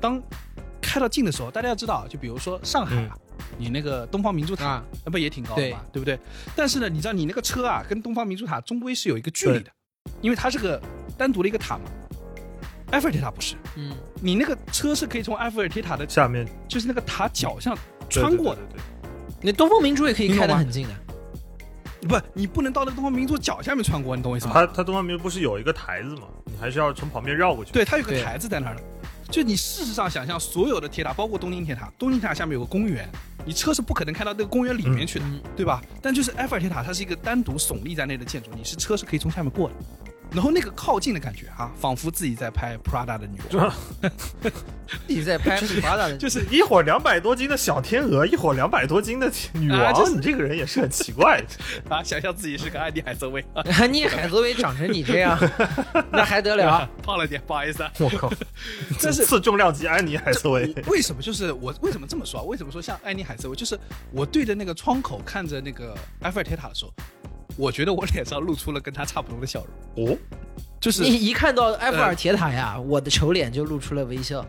[0.00, 0.20] 当
[0.82, 3.16] 开到近的时候，大家要知道，就比如说上海啊，
[3.56, 6.00] 你那个东方明珠塔啊，那不也挺高的嘛，对。
[6.00, 6.18] 不对？
[6.56, 9.70] 但是呢，你知道你那个车啊，跟东方明珠塔终归是有一个距离的，
[10.20, 10.82] 因为它是个
[11.16, 11.84] 单独的一个塔嘛。
[12.92, 17.76] 埃菲尔铁塔不是，嗯，你那个车是可以从埃菲尔铁塔的，下面就是那个塔脚下
[18.08, 19.10] 穿过的，对对对
[19.42, 20.94] 那东方明珠也可以开得很近的。
[22.08, 24.52] 不，你不能到那个东方明珠脚下面穿过，你懂我意思吗？
[24.54, 26.22] 它它东方明珠不是有一个台子吗？
[26.44, 27.72] 你还是要从旁边绕过去。
[27.72, 28.82] 对，它有个台子在那儿的。
[29.28, 33.08] 就你事实上想象，所有的铁塔，包括东京铁塔，东京铁塔下面有个公园，
[33.44, 35.82] 你车是不可能开到那个公园里面去的，嗯对吧？
[36.00, 39.74] 但就是埃菲尔铁塔，它是一个单独耸立在那的建筑，你是车是可以从下面过的。
[40.32, 43.70] 然后那个靠近的感觉啊，仿佛自己在拍 Prada 的女人，
[45.06, 51.42] 自己在拍 Prada 的，就是一会儿两百多斤的小天鹅，一会儿两百多斤的女王，啊就是你这个人也是很奇怪。
[51.88, 53.44] 啊，想象自己是个安妮海瑟薇，
[53.78, 55.38] 安妮海瑟薇长成你这样，
[56.10, 56.88] 那还得了？
[57.02, 57.92] 胖了点，不好意思啊。
[57.98, 58.30] 我靠，
[58.98, 62.42] 这是次重量级安妮海瑟薇，为什么就是我为什么这么说啊？
[62.42, 63.56] 为什么说像安妮海瑟薇？
[63.56, 63.78] 就是
[64.12, 66.92] 我对着那个窗口看着那个埃菲尔铁塔的时候，
[67.56, 69.64] 我觉得我脸上露出了跟他差不多的笑
[69.94, 70.08] 容。
[70.08, 70.18] 哦，
[70.80, 74.44] 就是你一看到埃菲尔铁塔呀，我的丑脸就露出了微笑。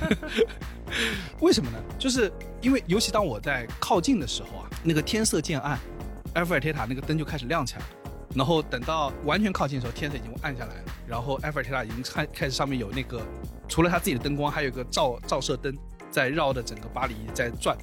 [1.40, 1.78] 为什么呢？
[1.98, 2.30] 就是
[2.60, 5.78] 因为尤其当我在靠近的时候啊，那个天色渐暗，
[6.34, 7.86] 埃菲尔铁塔那个灯就开始亮起来了。
[8.34, 10.84] 然后等到完全靠近的时候，天色已经暗下来了。
[11.06, 13.22] 然后埃菲尔铁塔已经开开始上面有那个，
[13.66, 15.74] 除了它自己的灯光，还有一个照照射灯
[16.10, 17.76] 在绕着整个巴黎在转。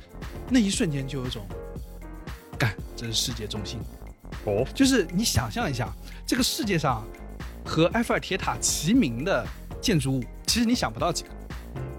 [0.50, 1.48] 那一瞬间就有一种，
[2.60, 3.80] 干，这是世界中心。
[4.46, 5.92] 哦，就是你想象一下，
[6.26, 7.06] 这个世界上
[7.66, 9.46] 和埃菲尔铁塔齐名的
[9.82, 11.30] 建筑物，其实你想不到几个，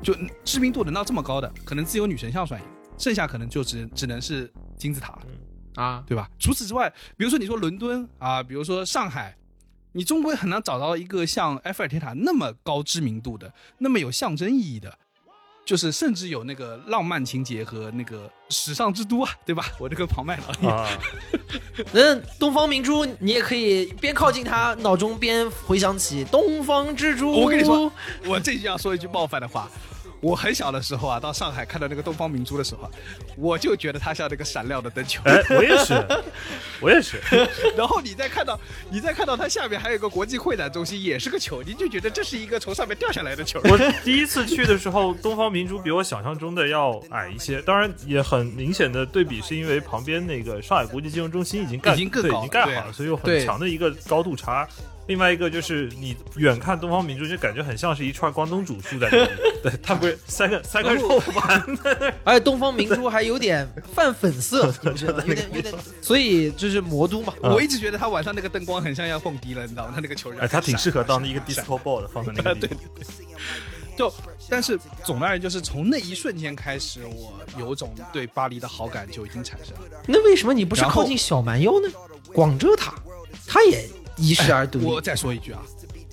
[0.03, 5.23] 就知名度能到这么高的，可能自由女神像算一个，剩下可能就只只能是金字塔了，
[5.83, 6.29] 啊，对吧？
[6.39, 9.35] 除此之外，比如说你说伦敦啊，比如说上海，
[9.93, 14.99] 你终归很难找到一个像埃菲尔铁塔那么高知名度的、那么有象征意义的。
[15.65, 19.65] 就是甚至有那个浪漫情节和那个时尚之都啊，对吧？
[19.79, 20.89] 我这个旁麦老爷，啊，
[21.93, 27.33] 那东方明珠，你也可以边靠近他，脑中边回想起东方之珠。
[27.33, 27.91] 我跟你说，
[28.27, 29.71] 我这就要说一句冒犯的话。
[30.25, 32.91] 我很小的时候啊，到上海看到那个东方明珠的时候啊，
[33.37, 35.21] 我就觉得它像那个闪亮的灯球。
[35.27, 36.07] 哎，我也是，
[36.81, 37.21] 我也是，
[37.77, 38.59] 然后你再看到，
[38.91, 43.61] 你再看到它下面还有个国际会展中心，也是个球，你就觉得这是一个从上面掉下来的球。
[43.65, 54.67] 我第一次去的时候，东方明珠比我想象中的要矮一些，当然也很明显的对比，是因为旁边那个上海国际金融中心已经盖已经更高对已经盖好了，所以有很强的一个高度差。
[55.07, 59.31] 另外一个就是你远看东方明珠，就感觉很像是一串关东煮竖在那里，
[59.63, 67.35] 对，它不是三个三个肉丸在那儿而且东方明珠还有点泛粉色， 有点有点，所以就是魔都嘛。
[67.43, 69.93] 我一直觉得它晚上那个灯光很像要蹦迪了，你知道吗？
[69.95, 72.79] 它那个球哎，它挺适合当一个 disco ball 的，放在那个地方。
[73.97, 74.13] 就，
[74.49, 79.83] 但是总的而言，就是从那一瞬间开始，我有种对巴黎的好感就已经产生了。
[80.09, 81.89] 那为什么你不是靠近小蛮腰呢？
[82.33, 82.95] 广州塔，
[83.47, 84.85] 它也遗世而独立。
[84.85, 85.61] 我再说一句啊，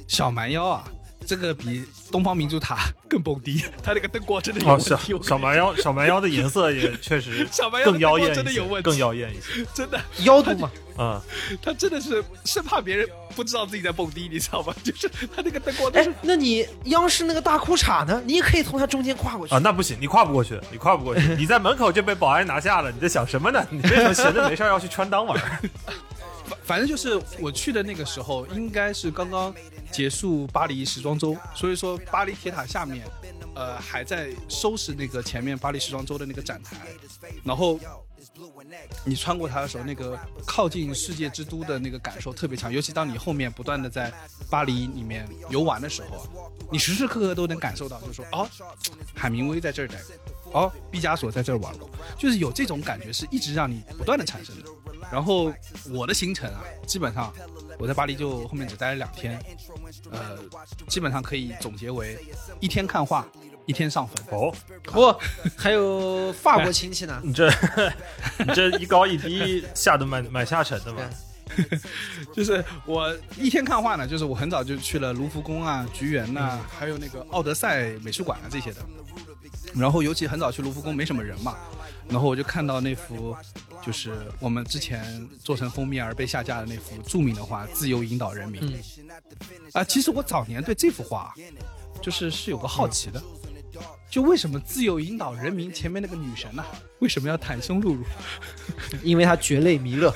[0.07, 0.83] 小蛮腰啊，
[1.25, 2.77] 这个比东方明珠塔
[3.07, 5.13] 更蹦迪，它那个灯光真的有哦，问小题。
[5.13, 9.65] 我小蛮腰，小蛮腰的颜色也确实 小蛮腰的更妖艳灯光真的有问题更妖艳一些。
[9.73, 11.21] 真的，腰都嘛，啊、
[11.61, 14.73] 他真的是生怕别人不知道自己在蹦迪，你知道吗？
[14.83, 18.21] 就是他那个灯光都哎是，那你央视那个大裤衩呢？
[18.25, 19.59] 你也可以从他中间跨过去啊，。
[19.59, 23.65] 那不行，你跨不过去，你跨不过去，你在门口就被保安拿下了，你在想什么呢？
[23.69, 25.59] 你为什么闲着没事儿要去穿裆玩儿？
[26.63, 29.53] 反正就是我去的那个时候，应该是刚刚
[29.91, 33.05] 结束巴黎时装周，所以说巴黎铁塔下面
[33.55, 36.77] 呃还在收拾那个前面巴黎时装周的那个展台，
[37.43, 37.79] 然后
[39.05, 44.11] 你穿过它的时候，那个靠近世界之都的那个感受特别强，尤其当你后面不断的在
[44.49, 46.27] 巴黎里面游玩的时候，
[46.71, 48.47] 你时时刻刻都能感受到，就是说哦，
[49.13, 49.95] 海明威在这儿待
[50.45, 54.63] 过，哦，毕加索在这儿玩过，就是有这种感觉是一直让你不断的产生的。
[55.11, 55.51] 然后
[55.91, 57.33] 我的行程啊，基本上
[57.77, 59.37] 我在巴黎就后面只待了两天，
[60.09, 60.37] 呃，
[60.87, 62.17] 基本上可以总结为
[62.59, 63.27] 一天看画，
[63.65, 64.25] 一天上坟。
[64.29, 65.13] 哦，不，
[65.57, 67.19] 还有法国亲戚呢。
[67.23, 67.49] 你这
[68.39, 71.01] 你这一高一低下的蛮蛮下沉的嘛。
[72.33, 78.79] 就是我一天看画呢，就是我很早就去了卢浮宫啊、菊园呐、还有那个奥德赛美术馆啊这些的。
[79.75, 81.55] 然后尤其很早去卢浮宫没什么人嘛，
[82.09, 83.35] 然后我就看到那幅
[83.85, 88.61] 就是我们之前做成封面而被下架的那幅著名的画《自由引导人民》。
[89.73, 91.33] 啊，其实我早年对这幅画
[92.01, 93.21] 就是是有个好奇的，
[94.09, 96.63] 就为什么自由引导人民前面那个女神呢、
[96.99, 98.03] 为什么要袒胸露乳？
[99.01, 100.13] 因为她绝类弥勒，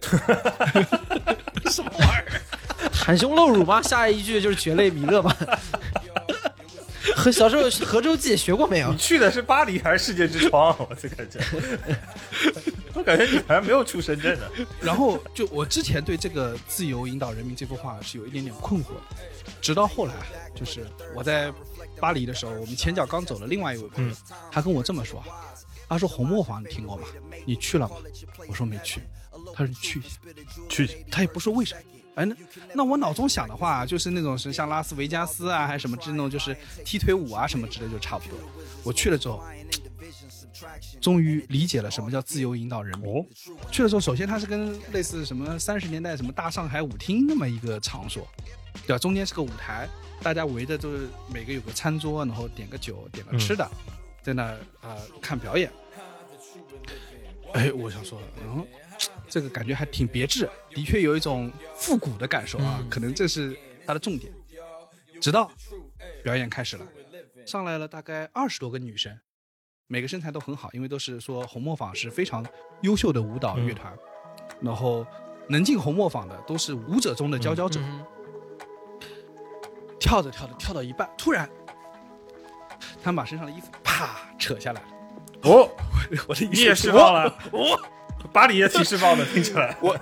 [1.70, 2.40] 什么玩意儿？
[2.92, 3.82] 袒胸露乳吗？
[3.82, 5.34] 下一句就是绝类弥勒吗？
[7.14, 8.96] 和小时候《河州记》学过没有你？
[8.96, 10.74] 去的是巴黎还是世界之窗？
[10.88, 11.38] 我就感觉，
[12.94, 14.46] 我感觉你好像没有出深圳呢。
[14.80, 19.00] 然后就我之前对这个“自由引导人民”这幅画是有一点点困惑的，
[19.60, 20.14] 直到后来，
[20.54, 21.52] 就是我在
[22.00, 24.14] 巴黎的时候，我们前脚刚走了另外一位朋友，
[24.50, 25.22] 他跟我这么说，
[25.88, 27.06] 他说红磨坊你听过吗？
[27.46, 27.96] 你去了吗？
[28.48, 29.00] 我说没去，
[29.54, 30.18] 他说你去一下，
[30.68, 31.80] 去他也不说为什么。
[32.14, 32.36] 哎，那
[32.74, 38.38] 那我脑中想的话，就是那种是像拉斯维加斯啊，还是什么之那种，就是踢腿舞啊什么之类，就差不多。
[38.84, 39.42] 我去了之后，
[41.00, 43.12] 终于理解了什么叫自由引导人民。
[43.12, 43.24] 哦，
[43.70, 48.26] 去了之后，首先它是跟类似什么三十年代什么大上海舞厅那么一个场所，
[48.86, 48.98] 对吧？
[48.98, 49.88] 中间是个舞台，
[50.22, 53.68] 大家围着都是每个有个餐桌，然后点个酒，点个吃的，
[54.22, 55.68] 在那儿呃看表演。
[57.54, 58.66] 哎，我想说，嗯，
[59.28, 64.32] 这个感觉还挺别致，的确有一种复古的感受啊，可能这是它的重点。
[65.20, 65.50] 直到
[66.22, 66.86] 表演开始了，
[67.46, 69.18] 上来了大概二十多个女生，
[69.86, 72.44] 每个身材都很好，因为都是说红磨坊是非常
[72.82, 73.92] 优秀的舞蹈乐团，
[74.60, 75.06] 然后
[75.48, 77.80] 能进红磨坊的都是舞者中的佼佼者。
[77.80, 78.04] 嗯
[80.00, 81.48] 跳着跳着跳到一半，突然
[83.02, 84.88] 他们把身上的衣服啪扯下来了。
[85.44, 85.70] 哦，
[86.28, 87.80] 我的你也释放了，哦，
[88.32, 89.76] 巴黎也挺释放的，听起来。
[89.80, 89.96] 我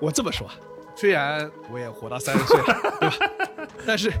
[0.00, 0.48] 我这么说，
[0.94, 3.16] 虽然我也活到三十岁了，对吧？
[3.86, 4.12] 但是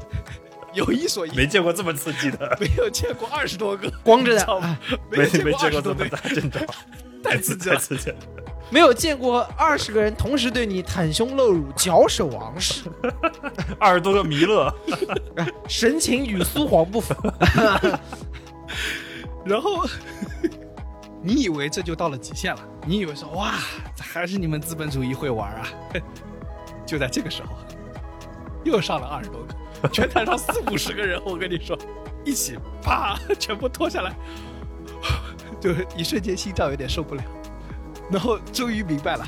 [0.72, 4.46] 有一说一，没见过这么刺激的，没有见过二十多个，光着的
[5.10, 6.62] 没没见过没见过这二十多个，么大阵仗，
[7.22, 7.76] 太刺激了。
[7.76, 8.16] 太刺激了。
[8.70, 12.84] 没有见过二十个人同时对你袒胸露乳、绞首王式，
[13.78, 14.74] 二十多个弥勒，
[15.68, 17.14] 神情与苏黄不符。
[19.44, 19.86] 然后
[21.26, 22.60] 你以为这就到了极限了？
[22.86, 23.54] 你以为说哇，
[23.96, 25.66] 这还是你们资本主义会玩啊？
[26.84, 27.56] 就在这个时候，
[28.62, 31.78] 又上了二十多个，全台上四五十个人，我跟你说，
[32.26, 34.14] 一起啪全部脱下来，
[35.58, 37.22] 就是一瞬间心脏有点受不了，
[38.12, 39.26] 然后终于明白了，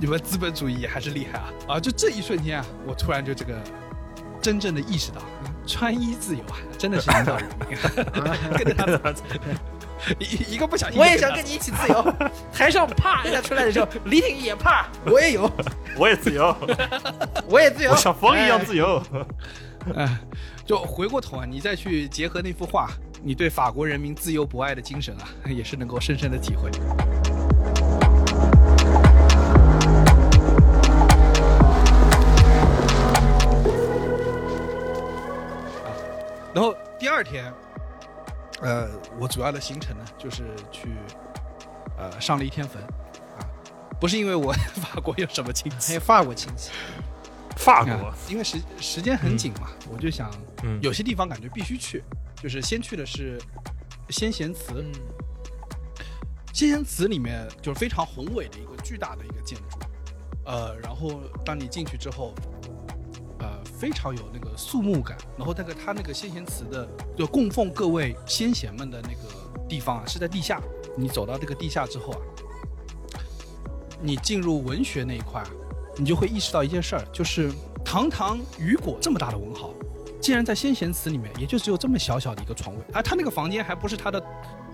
[0.00, 1.52] 你们资本主义还是厉害啊！
[1.68, 3.56] 啊，就这一瞬间啊，我突然就这个
[4.42, 5.22] 真正的意识到，
[5.64, 7.48] 穿衣自由啊，真的是引导人
[8.58, 9.22] 跟着他走。
[10.18, 12.14] 一一个不小心，我也想跟你一起自由。
[12.52, 15.50] 台上啪一下出来的时候，李挺也啪， 我也有，
[15.96, 16.56] 我也自由，
[17.48, 19.02] 我也自由，我像风一样自由。
[19.94, 20.18] 哎，
[20.66, 22.90] 就回过头啊，你再去结合那幅画，
[23.22, 26.70] 你对法国人民自由博爱的精神啊，也是能够深深的体会。
[26.70, 26.96] 啊
[36.52, 37.44] 然后第二天，
[38.62, 38.88] 呃，
[39.18, 40.90] 我主要的行程呢，就是去
[41.96, 43.40] 呃上了一天坟啊，
[44.00, 45.88] 不是因为我 法国有什么亲戚。
[45.88, 46.70] 还有，法国亲戚，
[47.56, 47.92] 法国？
[48.08, 50.30] 啊，因为时时间很紧嘛，我就想
[50.62, 50.78] 嗯。
[50.82, 52.04] 有些地方感觉必须去，
[52.36, 53.40] 就是先去的是
[54.10, 54.92] 先贤祠，嗯，
[56.52, 59.78] 先贤祠里面就是非常宏伟的一个巨大的一个建筑，
[60.44, 62.34] 呃，然后当你进去之后，
[63.40, 70.60] 呃，非常有那个肃穆感，然后那个他那个先贤祠的就供奉各位先贤们的那个地方啊是在地下，
[70.96, 72.20] 你走到这个地下之后啊，
[74.00, 75.50] 你进入文学那一块啊，
[75.96, 77.50] 你就会意识到一件事儿，就是
[77.82, 79.70] 堂堂雨果这么大的文豪，
[80.20, 84.22] 竟然在先贤祠里面也就只有这么小小的一个床位，啊，他那个房间还不是他的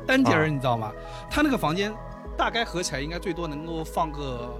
[0.04, 0.46] 单间儿，啊。
[0.48, 0.92] 你知道吗？
[1.30, 1.94] 他那个房间
[2.36, 4.52] 大概合起来应该最多能够放个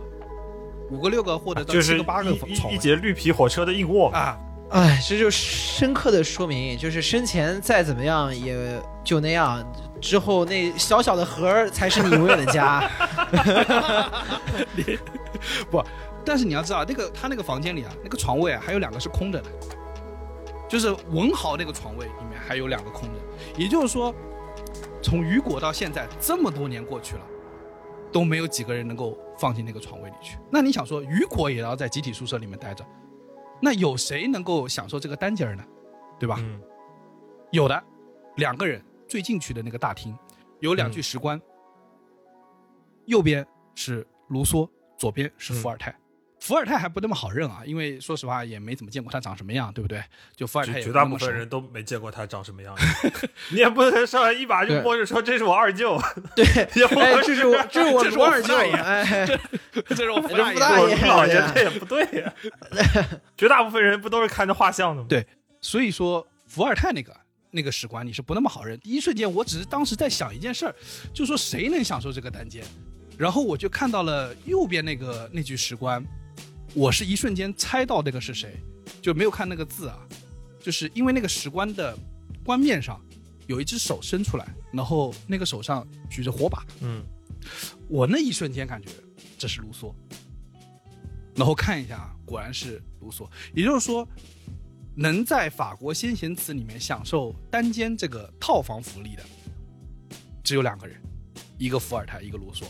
[0.90, 2.30] 五个六个或者到就是七个八个
[2.70, 4.38] 一节绿皮火车的硬卧，啊，
[4.70, 9.64] 哎，这就深刻的说明，就是生前再怎么样也就那样，
[10.00, 12.88] 之后那小小的盒儿才是你永远的家。
[15.70, 15.82] 不
[16.24, 19.48] 但是你要知道，那个他那个房间里啊，那个床位啊，还有两个是空着的，
[20.68, 23.14] 就是文豪那个床位里面还有两个空着。
[23.56, 24.12] 也就是说，
[25.02, 27.20] 从雨果到现在这么多年过去了，
[28.12, 30.38] 都没有几个人能够放进那个床位里去。
[30.50, 32.84] 那你想说，雨果也要在集体宿舍里面待着，
[33.60, 35.64] 那有谁能够享受这个单间儿呢？
[36.18, 36.36] 对吧？
[36.40, 36.60] 嗯
[37.52, 37.84] 有的，
[38.36, 40.16] 两个人最进去的那个大厅
[40.58, 41.40] 有两具石棺，
[43.04, 45.94] 右边是卢梭，左边是伏尔泰。
[46.38, 50.02] 伏尔泰还不那么好认啊，因为说实话也没怎么见过他长什么样，对不对？
[50.36, 52.76] 就伏尔泰绝绝大部分人都没见过他长什么样，
[53.50, 55.98] 你也不能上来一把就摸着说这是我二舅，
[56.36, 56.44] 对，
[56.76, 59.26] 也不哎，合适这是我，这是我这是我二舅，爷哎，
[59.88, 60.54] 这是我伏这大爷。
[60.54, 62.32] 福大爷我老爷这也不对呀。
[63.36, 65.06] 绝大部分人不都是看着画像的吗？
[65.08, 65.26] 对
[65.60, 67.16] 所以说伏尔泰那个
[67.50, 68.78] 那个史官你是不那么好认。
[68.80, 70.74] 第一瞬间，我只是当时在想一件事儿，
[71.12, 72.62] 就说谁能享受这个单间，
[73.16, 76.04] 然后我就看到了右边那个那具石棺，
[76.76, 78.54] 我是一瞬间猜到那个是谁，
[79.00, 79.98] 就没有看那个字啊，
[80.60, 81.98] 就是因为那个石棺的
[82.44, 83.00] 棺面上
[83.46, 87.02] 有一只手伸出来，然后那个手上举着火把，嗯，
[87.88, 88.90] 我那一瞬间感觉
[89.38, 89.90] 这是卢梭，
[91.34, 93.26] 然后看一下，果然是卢梭。
[93.54, 94.06] 也就是说，
[94.94, 99.24] 能在法国先贤祠里面享受单间这个套房福利的，
[100.44, 101.00] 只有两个人，
[101.56, 102.64] 一个伏尔泰，一个卢梭。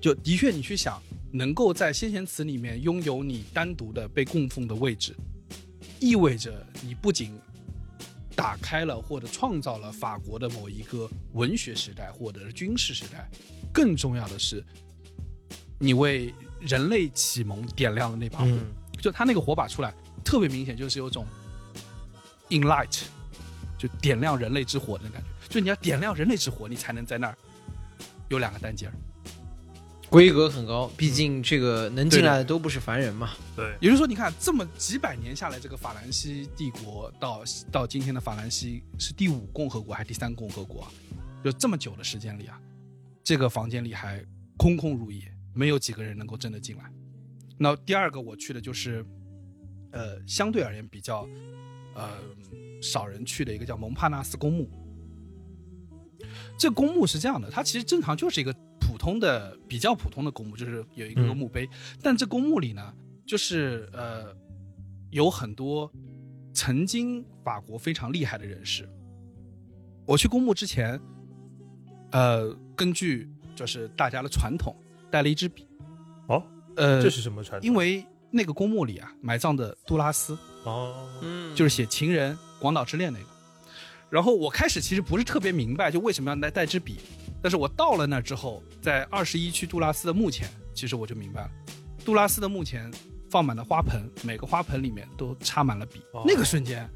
[0.00, 5.14] 就的确，你去想，能够在先贤祠里面拥有你单独的被供奉的位置，
[6.00, 7.38] 意味着你不仅
[8.34, 13.28] 打开了或者创造了法国的某一个文学时代或者是军事时代，
[13.72, 14.64] 更重要的是，
[15.78, 18.46] 你为人类启蒙点亮了那把火。
[18.46, 21.26] 嗯就他那个火把出来，特别明显，就是有种
[22.50, 23.04] in light，
[23.78, 25.48] 就点亮人类之火的感觉。
[25.48, 27.38] 就你要点亮人类之火，你才能在那儿
[28.28, 28.94] 有两个单间儿。
[30.10, 33.30] 规格很高，毕竟这个能进来的都不是凡人嘛。
[33.54, 40.90] 对，也就是说，你看这么几百年下来，这个法兰西帝国到到今天的法兰西是第五共和国还是第三共和国啊？
[41.44, 42.60] 就这么久的时间里啊，
[43.22, 44.20] 这个房间里还
[44.58, 45.22] 空空如也，
[45.54, 46.90] 没有几个人能够真的进来。
[47.56, 49.06] 那第二个我去的就是，
[49.92, 51.24] 呃，相对而言比较，
[51.94, 52.10] 呃，
[52.82, 54.68] 少人去的一个叫蒙帕纳斯公墓。
[56.58, 58.60] 这公墓是这样的，它其实正常就是一个普
[59.00, 61.66] 通的、比较普通的公墓，就是有一个墓碑。
[62.02, 62.94] 但这公墓里呢，
[63.26, 64.36] 就是呃，
[65.10, 65.90] 有很多
[66.52, 68.86] 曾经法国非常厉害的人士。
[70.06, 71.00] 我去公墓之前，
[72.12, 73.26] 呃，根据
[73.56, 74.76] 就是大家的传统，
[75.10, 75.66] 带了一支笔。
[76.28, 76.42] 哦，
[76.76, 77.66] 呃，这是什么传统？
[77.66, 83.26] 因为那个公墓里啊，埋葬的杜拉斯，哦，嗯就是写《情人》《广岛之恋》那个。
[84.10, 86.98] 然后我开始其实不是特别明白，就为什么要带带支笔。
[87.42, 91.50] 但是我到了那之后，在二十一区杜拉斯的墓前，其实我就明白了，
[92.04, 92.90] 杜拉斯的墓前
[93.30, 96.02] 放满了花盆，每个花盆里面都插满了笔。
[96.12, 96.88] 哦那个瞬间，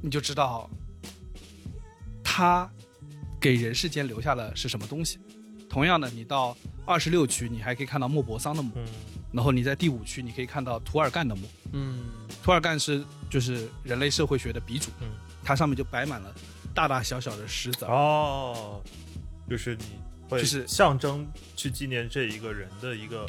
[0.00, 0.70] 你就知道
[2.22, 2.70] 他
[3.40, 5.18] 给人世间留下了是什么东西。
[5.68, 6.56] 同样的，你到
[6.86, 8.84] 二十六区，你还可以看到莫泊桑的墓，嗯
[9.30, 11.46] 然后你在第五区，你可以看到涂尔干的墓。
[11.72, 12.06] 嗯，
[12.42, 15.08] 涂尔干是就是人类社会学的鼻祖，嗯，
[15.44, 16.34] 它上面就摆满了
[16.74, 18.80] 大大小小的石子，哦，
[19.48, 19.84] 就是你
[20.28, 21.26] 会就是象征
[21.56, 23.28] 去纪念这一个人的一个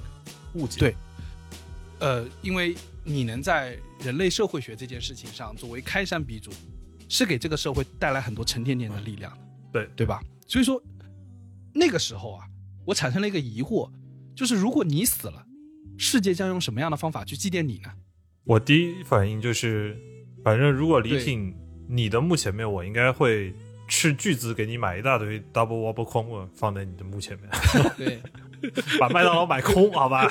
[0.53, 0.80] 误解。
[0.80, 0.95] 对
[1.99, 6.49] 呃，因为你能在人类社会学这件事情上作为开山鼻祖，
[7.09, 9.38] 是给这个社会带来很多沉甸甸的力量的，
[9.74, 10.22] 对对吧？
[10.47, 10.82] 所以说
[11.74, 12.45] 那个时候啊，
[12.86, 13.91] 我产生了一个疑惑，
[14.34, 15.45] 就是如果你死了，
[15.97, 17.91] 世界将用什么样的方法去祭奠你呢？
[18.45, 19.99] 我第一反应就是，
[20.41, 21.53] 反正如果李对挺
[21.89, 23.53] 你的墓前面，我应该会
[23.89, 27.49] 斥巨资给你买一大堆 double wobble 空了，放在你的墓前面，
[27.97, 28.21] 对，
[28.99, 30.25] 把麦当劳买空，好吧？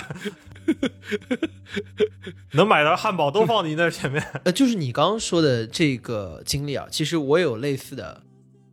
[2.53, 4.25] 能买到汉堡都放你那前面。
[4.45, 8.23] 呃，就是你刚刚说的这个经历啊，其实我也有类似的，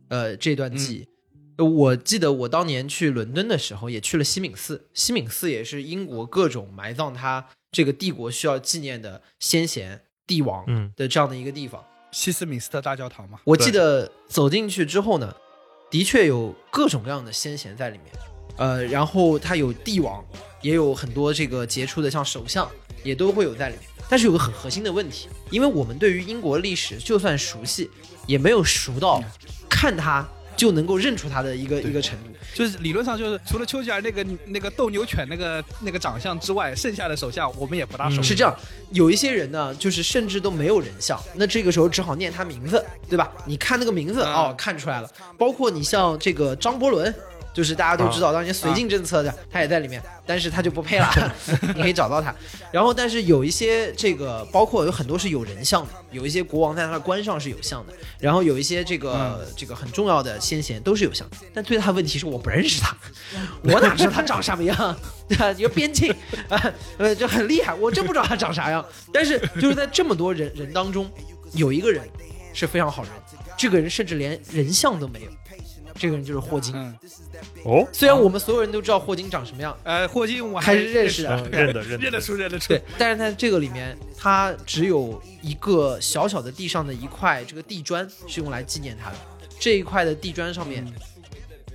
[0.08, 1.08] 呃，这段记忆。
[1.56, 4.88] 呃我记得我当年去伦敦的时候，也去了西敏寺。
[4.92, 11.82] 西敏寺也是英国各种埋葬他这个帝国需要纪念的先贤帝王嗯的这样的一个地方。
[12.16, 15.36] 西斯敏斯特大教堂嘛，我记得走进去之后呢，
[15.90, 18.06] 的确有各种各样的先贤在里面，
[18.56, 20.24] 呃，然后它有帝王，
[20.62, 22.66] 也有很多这个杰出的像首相，
[23.04, 23.84] 也都会有在里面。
[24.08, 27.90] 但是有个很核心的问题，因为我们对于英国历史就算熟悉，
[28.26, 29.22] 也没有熟到
[29.68, 30.26] 看它
[30.56, 32.30] 就能够认出他的一个一个程度。
[32.54, 38.22] 就是理论上就是除了丘吉尔那个那个斗牛犬那个那个长相之外，剩下的手下我们也不大熟。
[38.22, 38.54] 是这样，
[38.92, 43.30] 有一些人呢，就是甚至都没有人像，那这个时候只好念他名字，对吧？
[43.44, 45.10] 你看那个名字嗯哦，看出来了。
[45.36, 47.14] 包括你像这个张伯伦，
[47.56, 51.34] 就是大家都知道当年绥靖政策的，他也在里面，但是他就不配了，
[51.74, 52.34] 你可以找到他。
[52.70, 62.94] 然后，但是有一些这个，包括有很多是有人像的，有一些国王在他的官上是有像的，然后有一些这个、这个很重要的先贤都是有像的，但最大的问题是我不认识他，
[63.62, 64.76] 我哪知道他长什么样？
[65.26, 65.50] 对吧？
[65.52, 66.14] 一个边境
[66.50, 68.84] 啊，呃，就很厉害，我真不知道他长啥样。
[69.10, 71.10] 但是就是在这么多人人当中，
[71.54, 72.06] 有一个人
[72.52, 73.12] 是非常好人，
[73.56, 75.30] 这个人甚至连人像都没有，
[75.98, 76.74] 这个人就是霍金。
[76.74, 76.96] 嗯，
[77.64, 82.68] 哦，虽然我们所有人都知道霍金长什么样，呃，霍金我还是认识的，嗯认得认认得出认得出。
[82.68, 89.16] 对，但是在这个里面，他只有一个小小的地上的一块这个地砖是用来纪念他的。
[89.58, 90.86] 这一块的地砖上面，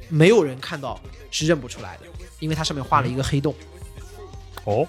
[0.08, 1.02] 没有人看到
[1.32, 2.04] 是认不出来的，
[2.40, 3.56] 因为它上面画了一个黑洞。
[4.66, 4.88] 哦，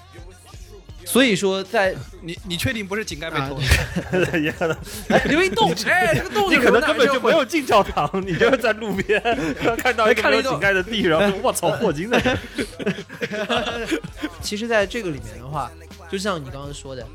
[1.04, 3.58] 所以说在，你你确定不是井盖被啊偷？
[4.38, 4.76] 也可能
[5.30, 7.42] 因为洞，哎，这个洞你可能根本就没有。
[7.52, 9.20] 进教堂，你就是在路边
[9.76, 12.38] 看到 一个没有井盖的地，然后我操，霍金在。
[14.40, 15.70] 其实，在这个里面的话，
[16.10, 17.06] 就像你刚刚说的，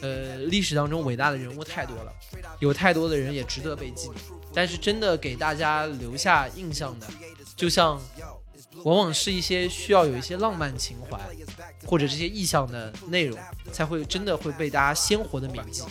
[0.00, 2.12] 呃，历史当中伟大的人物太多了，
[2.60, 4.18] 有太多的人也值得被纪念。
[4.54, 7.06] 但是，真的给大家留下印象的，
[7.54, 8.00] 就像
[8.84, 11.18] 往往是一些需要有一些浪漫情怀，
[11.86, 13.38] 或者这些意象的内容，
[13.72, 15.82] 才会真的会被大家鲜活的铭记。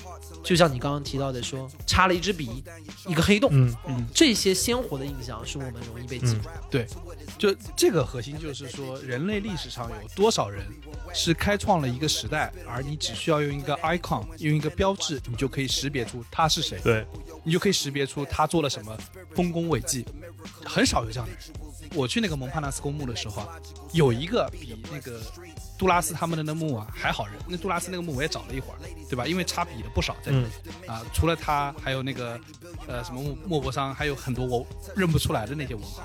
[0.44, 2.64] 就像你刚刚提到的说，插了一支笔，
[3.06, 6.50] 一个黑洞，嗯嗯，这些鲜活的印象是我们容易被记住。
[6.70, 6.88] 对，
[7.38, 10.66] 就这个核心就是说，人类历史上有多少人
[11.14, 17.06] 是开创了一个时代，而你只需要用一个 icon，用一个标志，你就可以识别出他是谁，对，
[17.44, 18.98] 你就可以识别出他做了什么
[19.36, 20.04] 丰功伟绩，
[20.66, 21.71] 很少有这样的人。
[21.94, 23.60] 我去那个蒙帕纳斯公墓的时候啊，
[23.94, 25.22] 有一个比那个
[25.78, 27.36] 杜拉斯他们的那墓啊还好认。
[27.48, 28.80] 那杜拉斯那个墓我也找了一会儿，
[29.10, 29.28] 对吧？
[29.28, 30.48] 因为差比的不少在这里、
[30.88, 32.40] 啊，除了他，还有那个
[32.88, 34.66] 呃什么莫莫泊桑，还有很多我
[34.96, 36.04] 认不出来的那些文豪。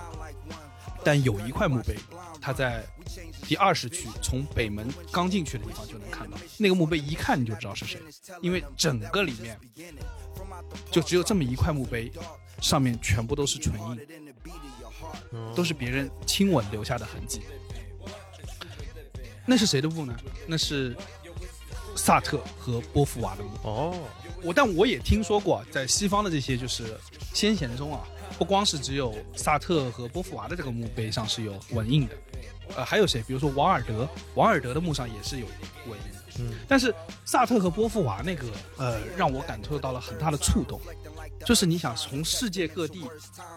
[1.05, 1.97] 但有一块墓碑，
[2.41, 2.85] 它在
[3.43, 6.37] 第二十区，从北门刚进去的地方就能看到。
[6.59, 8.01] 那个墓碑一看你就知道是谁，
[8.41, 9.57] 因为整个里面
[10.91, 12.11] 就只有这么一块墓碑，
[12.61, 14.26] 上面全部都是唇印，
[15.55, 17.43] 都是别人亲吻留下的痕迹。
[19.45, 20.17] 那是谁的墓呢？
[20.47, 20.97] 那是
[21.95, 23.51] 萨特和波伏娃的墓。
[23.63, 23.97] 哦，
[24.43, 26.99] 我但我也听说过，在西方的这些就是
[27.33, 28.01] 先贤中啊，
[28.39, 32.17] 不光是只有萨特和波伏娃的这个墓碑上是有纹印的，
[32.77, 33.23] 呃，还有谁？
[33.27, 35.47] 比如说王尔德，王尔德的墓上也是有
[35.87, 36.19] 纹印的。
[36.41, 36.93] 嗯，但是
[37.25, 40.81] 萨特和波伏娃那个，呃，让我感受到了很大的触动，
[41.45, 43.03] 就是你想从世界各地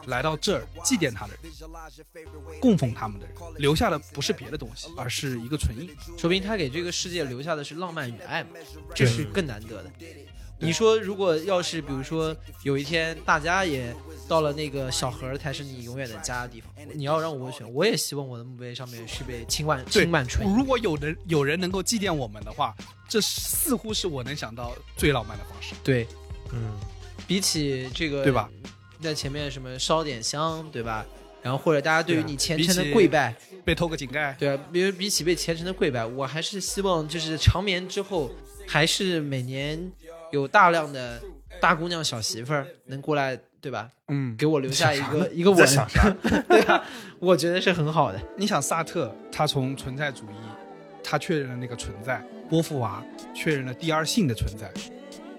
[0.07, 5.89] 来到这儿祭奠他的人，供奉他们的人，留下的不是别的东西，而是一个唇印。
[6.17, 8.49] 说明他给这个世界留下的是浪漫与爱嘛，
[8.93, 9.91] 这是更难得的。
[10.61, 13.95] 你说，如果要是比如说有一天大家也
[14.27, 20.45] 到了那个小河才是你永远的家的地方，你要让我选，我也希望我的墓碑上面是被轻万对轻满唇。
[20.53, 22.75] 如果有人有人能够祭奠我们的话，
[23.07, 26.05] 这似乎是我能想到最浪漫的方式，对
[26.51, 26.73] 嗯，
[27.29, 28.49] 比起这个，对吧？
[28.99, 31.05] 在前面什么烧点香，对吧？
[31.43, 38.31] 然后或者大家对于你虔诚的跪拜，被偷个井盖，对啊，比如比起被虔诚的跪拜，我还是希望就是长眠之后，
[38.67, 39.91] 还是每年
[40.31, 41.21] 有大量的
[41.61, 43.87] 大姑娘小媳妇儿能过来，对吧？
[44.07, 45.65] 嗯，给我留下一个一个吻？
[46.49, 46.83] 对吧？
[47.19, 48.19] 我觉得是很好的。
[48.37, 50.35] 你想萨特，他从存在主义，
[51.03, 52.19] 他确认了那个存在；
[52.49, 53.05] 波伏娃
[53.35, 54.67] 确认了第二性的存在。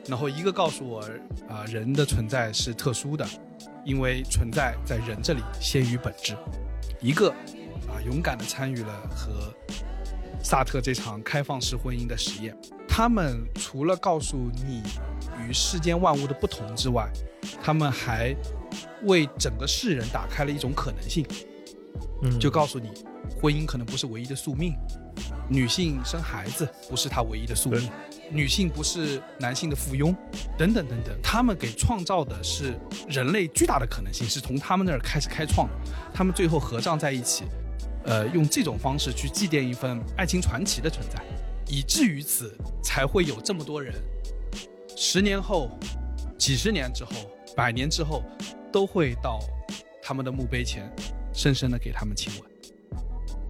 [0.06, 1.00] 然后一个告诉我，
[1.48, 3.26] 啊、人的存在是特殊的，
[3.84, 6.36] 因为存在在人这里先于本质。
[7.00, 7.30] 一个
[7.88, 9.54] 啊、勇敢的参与了和
[10.42, 12.56] 萨特这场开放式婚姻的实验。
[12.88, 14.36] 他们除了告诉
[14.66, 14.82] 你
[15.38, 17.08] 与世间万物的不同之外，
[17.62, 18.34] 他们还
[19.04, 21.24] 为整个世人打开了一种可能性。
[22.22, 22.90] 嗯就告诉你，
[23.40, 24.74] 婚姻可能不是唯一的宿命，
[25.48, 27.90] 女性生孩子不是她唯一的宿命，
[28.30, 30.14] 女性不是男性的附庸，
[30.56, 31.14] 等等等等。
[31.22, 32.78] 他们给创造的是
[33.08, 35.68] 人类巨大的可能性，是从他们那儿开始开创。
[36.14, 37.44] 他们最后合葬在一起，
[38.04, 41.22] 呃，用这种方式去祭奠一份爱情传奇的存在，
[41.68, 43.94] 以至于此才会有这么多人，
[44.96, 45.70] 十年后、
[46.38, 47.12] 几十年之后、
[47.56, 48.22] 百年之后，
[48.72, 49.40] 都会到
[50.02, 50.90] 他们的墓碑前，
[51.32, 52.50] 深深的给他们亲吻。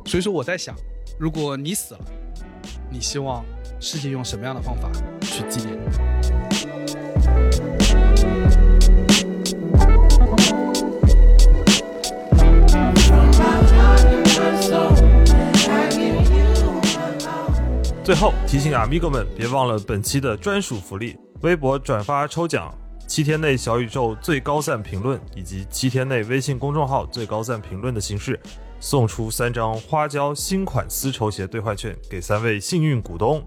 [0.07, 0.74] 所以说我在想，
[1.18, 2.01] 如果你死了，
[2.91, 3.45] 你希望
[3.83, 4.91] 世界用什么样的方法
[5.22, 5.78] 去纪念？
[18.05, 22.70] 最后提醒阿米哥们，别忘了本期的专属福利：微博转发抽奖，
[23.07, 28.39] 七天内小宇宙最高赞评论，以及七天内微信公众号最高赞评论的形式。
[28.81, 33.47] 送出三张花椒新款丝绸鞋兑换券给三位幸运股东。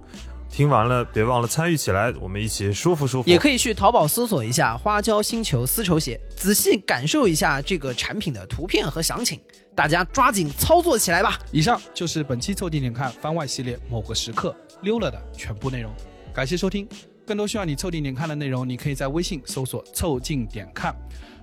[0.50, 3.28] 听完了，别忘了参与起来，我们一起舒服舒服。
[3.28, 9.42] 也可以去淘宝搜索一下“花椒星球丝绸鞋”，仔细感受一下这个产品的图片和详情。
[9.76, 11.40] 大家抓紧操作起来吧！
[11.52, 15.92] 以上就是本期凑近点看番外系列某个时刻溜了的全部内容，
[16.32, 16.88] 感谢收听。
[17.26, 20.96] 更多需要你凑近点看的内容，你可以在微信搜索“凑近点看”，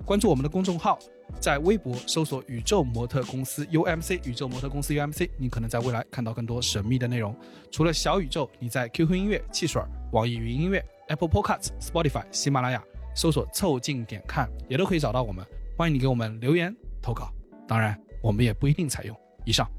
[0.07, 0.97] 关注我们的公众号，
[1.39, 7.35] 在微博搜索“宇宙模特公司 UMC”，宇宙模特公司 UMC，你可能在未来看到更多神秘的内容。
[7.71, 12.83] 除了小宇宙，你在 QQ 音乐、汽水、网易云音乐、Apple Podcasts、Spotify、喜马拉雅
[13.15, 15.45] 搜索“凑近点看”，也都可以找到我们。
[15.77, 17.33] 欢迎你给我们留言投稿，
[17.69, 19.17] 当然我们也不一定采用。
[19.45, 19.71] 以上。